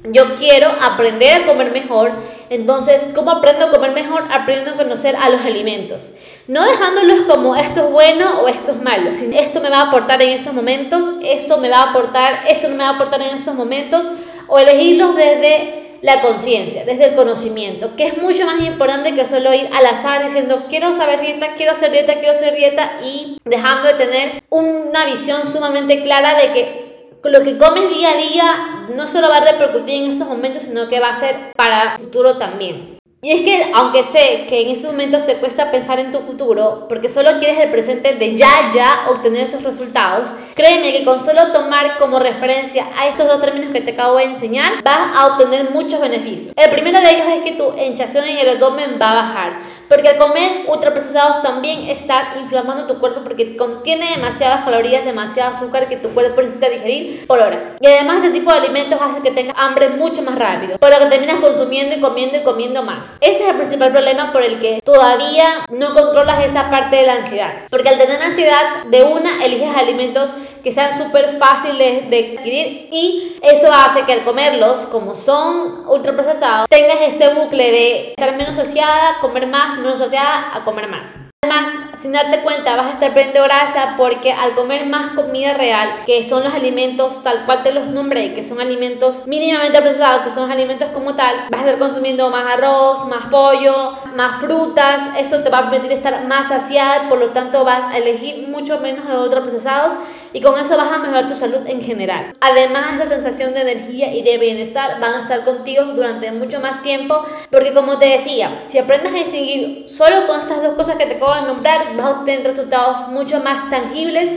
yo 0.05 0.35
quiero 0.35 0.69
aprender 0.81 1.43
a 1.43 1.47
comer 1.47 1.71
mejor. 1.71 2.13
Entonces, 2.51 3.11
¿cómo 3.15 3.31
aprendo 3.31 3.67
a 3.67 3.71
comer 3.71 3.93
mejor? 3.93 4.25
Aprendo 4.31 4.73
a 4.73 4.75
conocer 4.75 5.17
a 5.17 5.29
los 5.31 5.43
alimentos. 5.43 6.13
No 6.49 6.65
dejándolos 6.65 7.21
como 7.21 7.55
esto 7.57 7.87
es 7.87 7.91
bueno 7.91 8.41
o 8.41 8.49
esto 8.49 8.73
es 8.73 8.83
malo, 8.83 9.11
esto 9.11 9.61
me 9.61 9.71
va 9.71 9.79
a 9.79 9.89
aportar 9.89 10.21
en 10.23 10.31
estos 10.31 10.53
momentos, 10.53 11.05
esto 11.23 11.59
me 11.59 11.69
va 11.69 11.79
a 11.79 11.91
aportar, 11.91 12.45
esto 12.49 12.69
no 12.69 12.77
me 12.77 12.85
va 12.85 12.91
a 12.91 12.95
aportar 12.95 13.23
en 13.23 13.37
estos 13.37 13.55
momentos, 13.55 14.11
o 14.49 14.59
elegirlos 14.59 15.15
desde 15.15 15.83
la 16.03 16.21
conciencia, 16.21 16.85
desde 16.85 17.11
el 17.11 17.15
conocimiento, 17.15 17.95
que 17.97 18.07
es 18.07 18.19
mucho 18.19 18.45
más 18.45 18.61
importante 18.61 19.15
que 19.15 19.25
solo 19.25 19.55
ir 19.55 19.71
al 19.73 19.87
azar 19.87 20.23
diciendo 20.25 20.65
quiero 20.69 20.93
saber 20.95 21.21
dieta, 21.21 21.55
quiero 21.55 21.73
hacer 21.73 21.93
dieta, 21.93 22.15
quiero 22.15 22.33
hacer 22.33 22.57
dieta 22.57 22.95
y 23.05 23.39
dejando 23.45 23.89
de 23.89 23.95
tener 23.95 24.43
una 24.51 25.07
visión 25.07 25.47
sumamente 25.47 26.03
clara 26.03 26.35
de 26.35 26.53
que 26.53 26.82
lo 27.25 27.43
que 27.43 27.57
comes 27.57 27.89
día 27.89 28.11
a 28.11 28.17
día 28.17 28.87
no 28.95 29.07
solo 29.07 29.29
va 29.29 29.37
a 29.37 29.53
repercutir 29.53 30.03
en 30.03 30.11
esos 30.11 30.27
momentos, 30.27 30.65
sino 30.65 30.89
que 30.89 31.01
va 31.01 31.11
a 31.11 31.19
ser 31.19 31.53
para 31.57 31.93
el 31.93 31.99
futuro 31.99 32.39
también. 32.39 32.99
Y 33.25 33.31
es 33.31 33.43
que 33.43 33.71
aunque 33.73 34.03
sé 34.03 34.47
que 34.49 34.63
en 34.63 34.71
esos 34.71 34.91
momentos 34.91 35.25
te 35.25 35.37
cuesta 35.37 35.71
pensar 35.71 36.01
en 36.01 36.11
tu 36.11 36.19
futuro, 36.23 36.87
porque 36.89 37.09
solo 37.09 37.39
quieres 37.39 37.57
el 37.61 37.71
presente 37.71 38.15
de 38.15 38.35
ya, 38.35 38.69
ya 38.75 39.07
obtener 39.11 39.43
esos 39.43 39.63
resultados, 39.63 40.35
créeme 40.57 40.93
que 40.93 41.05
con 41.05 41.21
solo 41.21 41.53
tomar 41.53 41.99
como 41.99 42.19
referencia 42.19 42.85
a 42.99 43.07
estos 43.07 43.29
dos 43.29 43.39
términos 43.39 43.71
que 43.71 43.81
te 43.81 43.93
acabo 43.93 44.17
de 44.17 44.25
enseñar, 44.25 44.83
vas 44.83 45.11
a 45.15 45.27
obtener 45.29 45.71
muchos 45.71 46.01
beneficios. 46.01 46.53
El 46.57 46.71
primero 46.71 47.01
de 47.01 47.11
ellos 47.13 47.27
es 47.33 47.43
que 47.43 47.53
tu 47.53 47.73
hinchazón 47.79 48.25
en 48.25 48.39
el 48.39 48.57
abdomen 48.57 48.99
va 49.01 49.13
a 49.13 49.15
bajar, 49.15 49.61
porque 49.93 50.09
al 50.09 50.17
comer 50.17 50.65
ultraprocesados 50.69 51.43
también 51.43 51.83
está 51.83 52.31
inflamando 52.41 52.87
tu 52.87 52.99
cuerpo 52.99 53.21
porque 53.23 53.55
contiene 53.55 54.13
demasiadas 54.17 54.65
calorías, 54.65 55.05
demasiado 55.05 55.55
azúcar 55.55 55.87
que 55.87 55.99
tu 55.99 56.15
cuerpo 56.15 56.41
necesita 56.41 56.71
digerir 56.71 57.27
por 57.27 57.39
horas. 57.41 57.71
Y 57.79 57.87
además 57.87 58.25
este 58.25 58.31
tipo 58.31 58.51
de 58.51 58.57
alimentos 58.57 58.99
hace 59.03 59.21
que 59.21 59.33
tengas 59.33 59.55
hambre 59.59 59.91
mucho 59.91 60.23
más 60.23 60.39
rápido, 60.39 60.79
por 60.79 60.91
lo 60.91 60.99
que 60.99 61.07
terminas 61.11 61.41
consumiendo 61.41 61.95
y 61.95 62.01
comiendo 62.01 62.39
y 62.39 62.43
comiendo 62.43 62.83
más. 62.83 63.19
Ese 63.21 63.43
es 63.43 63.49
el 63.51 63.57
principal 63.57 63.91
problema 63.91 64.33
por 64.33 64.41
el 64.41 64.61
que 64.61 64.81
todavía 64.83 65.67
no 65.69 65.93
controlas 65.93 66.43
esa 66.43 66.71
parte 66.71 66.97
de 66.97 67.03
la 67.03 67.17
ansiedad. 67.17 67.53
Porque 67.69 67.91
al 67.91 67.99
tener 67.99 68.19
ansiedad, 68.23 68.85
de 68.87 69.03
una 69.03 69.45
eliges 69.45 69.77
alimentos 69.77 70.35
que 70.65 70.73
sean 70.73 70.97
súper 70.97 71.37
fáciles 71.37 72.09
de 72.09 72.37
adquirir 72.39 72.89
y 72.91 73.37
eso 73.43 73.71
hace 73.71 74.05
que 74.05 74.13
al 74.13 74.25
comerlos, 74.25 74.87
como 74.87 75.15
son 75.15 75.87
ultraprocesados, 75.87 76.67
tengas 76.69 77.01
este 77.03 77.35
bucle 77.35 77.71
de 77.71 78.11
estar 78.11 78.35
menos 78.37 78.57
saciada, 78.57 79.19
comer 79.21 79.47
más, 79.49 79.82
menos 79.83 79.99
saciada, 79.99 80.55
a 80.55 80.65
comer 80.65 80.89
más. 80.89 81.19
Además, 81.45 81.75
sin 81.95 82.13
darte 82.13 82.43
cuenta, 82.43 82.77
vas 82.77 82.87
a 82.87 82.91
estar 82.91 83.13
perdiendo 83.13 83.43
grasa 83.43 83.95
porque 83.97 84.33
al 84.33 84.55
comer 84.55 84.87
más 84.87 85.11
comida 85.11 85.55
real, 85.55 86.05
que 86.07 86.23
son 86.23 86.45
los 86.45 86.55
alimentos 86.55 87.23
tal 87.25 87.45
cual 87.47 87.65
te 87.65 87.73
los 87.73 87.89
nombré, 87.89 88.33
que 88.33 88.45
son 88.45 88.61
alimentos 88.61 89.27
mínimamente 89.27 89.81
procesados, 89.81 90.23
que 90.23 90.31
son 90.31 90.51
alimentos 90.53 90.91
como 90.91 91.17
tal, 91.17 91.49
vas 91.51 91.63
a 91.63 91.65
estar 91.65 91.79
consumiendo 91.81 92.31
más 92.31 92.47
arroz, 92.47 93.07
más 93.09 93.27
pollo, 93.27 93.93
más 94.15 94.41
frutas, 94.41 95.03
eso 95.19 95.43
te 95.43 95.51
va 95.51 95.59
a 95.59 95.71
permitir 95.71 95.93
estar 95.93 96.25
más 96.27 96.49
saciada, 96.49 97.09
por 97.09 97.19
lo 97.19 97.31
tanto 97.31 97.65
vas 97.65 97.85
a 97.87 97.99
elegir 97.99 98.47
mucho 98.49 98.79
menos 98.79 99.05
los 99.07 99.25
ultraprocesados 99.25 99.99
y 100.33 100.41
con 100.41 100.59
eso 100.59 100.77
vas 100.77 100.91
a 100.91 100.99
mejorar 100.99 101.29
tu 101.29 101.35
salud 101.35 101.63
en 101.67 101.83
general. 101.83 102.35
Además, 102.41 103.01
esa 103.01 103.09
sensación 103.09 103.55
de 103.55 103.63
energía 103.63 104.13
y 104.13 104.23
de 104.23 104.39
bienestar 104.39 105.01
van 105.01 105.15
a 105.15 105.21
estar 105.21 105.45
contigo 105.45 105.85
durante 105.85 106.31
mucho 106.33 106.61
más 106.61 106.83
tiempo, 106.83 107.23
porque 107.51 107.73
como 107.73 107.99
te 107.99 108.07
decía, 108.07 108.65
si 108.67 108.79
aprendes 108.79 109.13
a 109.13 109.17
distinguir 109.17 109.89
solo 109.89 110.27
con 110.27 110.41
estas 110.41 110.63
dos 110.63 110.73
cosas 110.75 110.97
que 110.97 111.07
te 111.07 111.17
acabo 111.17 111.35
de 111.35 111.43
nombrar, 111.43 111.97
vas 111.97 112.07
a 112.07 112.11
obtener 112.21 112.45
resultados 112.45 113.09
mucho 113.09 113.41
más 113.41 113.69
tangibles 113.71 114.31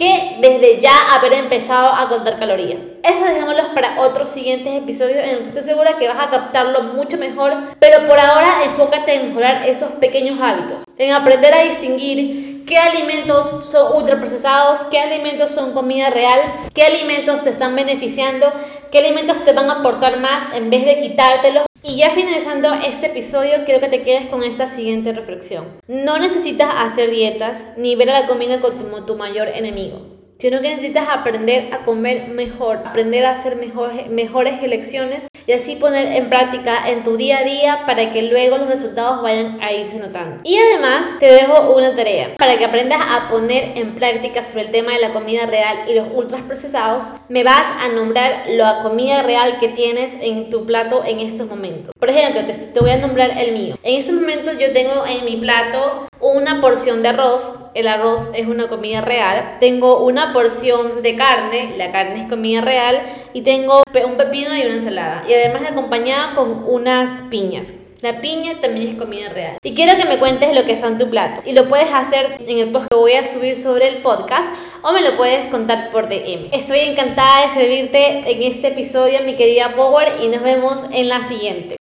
que 0.00 0.38
desde 0.40 0.80
ya 0.80 1.14
haber 1.14 1.34
empezado 1.34 1.92
a 1.92 2.08
contar 2.08 2.38
calorías. 2.38 2.88
Eso 3.02 3.22
dejémoslo 3.22 3.74
para 3.74 4.00
otros 4.00 4.30
siguientes 4.30 4.72
episodios 4.72 5.18
en 5.18 5.32
los 5.32 5.40
que 5.40 5.48
estoy 5.48 5.62
segura 5.62 5.98
que 5.98 6.08
vas 6.08 6.16
a 6.18 6.30
captarlo 6.30 6.84
mucho 6.84 7.18
mejor, 7.18 7.52
pero 7.78 8.08
por 8.08 8.18
ahora 8.18 8.64
enfócate 8.64 9.14
en 9.14 9.28
mejorar 9.28 9.68
esos 9.68 9.90
pequeños 10.00 10.40
hábitos, 10.40 10.84
en 10.96 11.12
aprender 11.12 11.52
a 11.52 11.64
distinguir 11.64 12.49
qué 12.70 12.78
alimentos 12.78 13.66
son 13.66 13.96
ultraprocesados, 13.96 14.84
qué 14.92 15.00
alimentos 15.00 15.50
son 15.50 15.72
comida 15.72 16.08
real, 16.08 16.40
qué 16.72 16.84
alimentos 16.84 17.42
te 17.42 17.50
están 17.50 17.74
beneficiando, 17.74 18.46
qué 18.92 19.00
alimentos 19.00 19.42
te 19.42 19.52
van 19.52 19.68
a 19.68 19.80
aportar 19.80 20.20
más 20.20 20.54
en 20.54 20.70
vez 20.70 20.84
de 20.84 21.00
quitártelos 21.00 21.64
y 21.82 21.96
ya 21.96 22.10
finalizando 22.10 22.72
este 22.74 23.08
episodio, 23.08 23.64
quiero 23.64 23.80
que 23.80 23.88
te 23.88 24.04
quedes 24.04 24.26
con 24.26 24.44
esta 24.44 24.68
siguiente 24.68 25.12
reflexión. 25.12 25.64
No 25.88 26.18
necesitas 26.18 26.70
hacer 26.76 27.10
dietas 27.10 27.74
ni 27.76 27.96
ver 27.96 28.10
a 28.10 28.20
la 28.20 28.26
comida 28.28 28.60
como 28.60 29.04
tu 29.04 29.16
mayor 29.16 29.48
enemigo, 29.48 30.19
sino 30.40 30.62
que 30.62 30.70
necesitas 30.70 31.06
aprender 31.08 31.72
a 31.74 31.84
comer 31.84 32.28
mejor, 32.28 32.78
aprender 32.86 33.26
a 33.26 33.32
hacer 33.32 33.56
mejores, 33.56 34.08
mejores 34.08 34.62
elecciones 34.62 35.28
y 35.46 35.52
así 35.52 35.76
poner 35.76 36.16
en 36.16 36.30
práctica 36.30 36.88
en 36.88 37.02
tu 37.02 37.16
día 37.16 37.38
a 37.38 37.44
día 37.44 37.82
para 37.86 38.10
que 38.10 38.22
luego 38.22 38.56
los 38.56 38.68
resultados 38.68 39.22
vayan 39.22 39.60
a 39.60 39.72
irse 39.72 39.98
notando. 39.98 40.40
Y 40.44 40.56
además 40.56 41.16
te 41.20 41.26
dejo 41.26 41.76
una 41.76 41.94
tarea 41.94 42.36
para 42.38 42.56
que 42.56 42.64
aprendas 42.64 43.00
a 43.02 43.28
poner 43.28 43.76
en 43.76 43.94
práctica 43.94 44.40
sobre 44.40 44.62
el 44.62 44.70
tema 44.70 44.92
de 44.92 45.00
la 45.00 45.12
comida 45.12 45.44
real 45.44 45.80
y 45.88 45.94
los 45.94 46.06
ultras 46.14 46.42
procesados. 46.42 47.10
Me 47.28 47.44
vas 47.44 47.66
a 47.78 47.88
nombrar 47.88 48.44
la 48.48 48.82
comida 48.82 49.22
real 49.22 49.58
que 49.58 49.68
tienes 49.68 50.16
en 50.20 50.48
tu 50.48 50.64
plato 50.64 51.04
en 51.04 51.20
estos 51.20 51.48
momentos. 51.48 51.92
Por 51.98 52.08
ejemplo, 52.08 52.44
te, 52.46 52.54
te 52.54 52.80
voy 52.80 52.90
a 52.90 52.96
nombrar 52.96 53.36
el 53.36 53.52
mío. 53.52 53.76
En 53.82 53.96
estos 53.96 54.14
momentos 54.14 54.56
yo 54.58 54.72
tengo 54.72 55.04
en 55.04 55.24
mi 55.26 55.36
plato 55.36 56.09
una 56.20 56.60
porción 56.60 57.02
de 57.02 57.08
arroz, 57.08 57.54
el 57.74 57.88
arroz 57.88 58.30
es 58.34 58.46
una 58.46 58.68
comida 58.68 59.00
real, 59.00 59.56
tengo 59.60 60.04
una 60.04 60.32
porción 60.32 61.02
de 61.02 61.16
carne, 61.16 61.76
la 61.76 61.92
carne 61.92 62.22
es 62.22 62.28
comida 62.28 62.60
real, 62.60 63.02
y 63.32 63.42
tengo 63.42 63.82
un 64.04 64.16
pepino 64.16 64.56
y 64.56 64.62
una 64.62 64.74
ensalada, 64.74 65.24
y 65.28 65.32
además 65.32 65.62
acompañada 65.70 66.34
con 66.34 66.64
unas 66.66 67.22
piñas. 67.30 67.72
La 68.02 68.22
piña 68.22 68.62
también 68.62 68.88
es 68.88 68.96
comida 68.96 69.28
real. 69.28 69.58
Y 69.62 69.74
quiero 69.74 69.94
que 69.98 70.08
me 70.08 70.18
cuentes 70.18 70.54
lo 70.54 70.64
que 70.64 70.74
son 70.74 70.96
tu 70.96 71.10
plato. 71.10 71.42
Y 71.44 71.52
lo 71.52 71.68
puedes 71.68 71.92
hacer 71.92 72.38
en 72.40 72.56
el 72.56 72.72
post 72.72 72.86
que 72.90 72.96
voy 72.96 73.12
a 73.12 73.24
subir 73.24 73.58
sobre 73.58 73.88
el 73.88 73.98
podcast 73.98 74.50
o 74.80 74.92
me 74.92 75.02
lo 75.02 75.18
puedes 75.18 75.44
contar 75.48 75.90
por 75.90 76.08
DM. 76.08 76.48
Estoy 76.50 76.78
encantada 76.80 77.42
de 77.42 77.50
servirte 77.50 78.30
en 78.30 78.42
este 78.42 78.68
episodio, 78.68 79.20
mi 79.26 79.36
querida 79.36 79.74
Power, 79.74 80.08
y 80.22 80.28
nos 80.28 80.42
vemos 80.42 80.80
en 80.92 81.10
la 81.10 81.22
siguiente. 81.28 81.79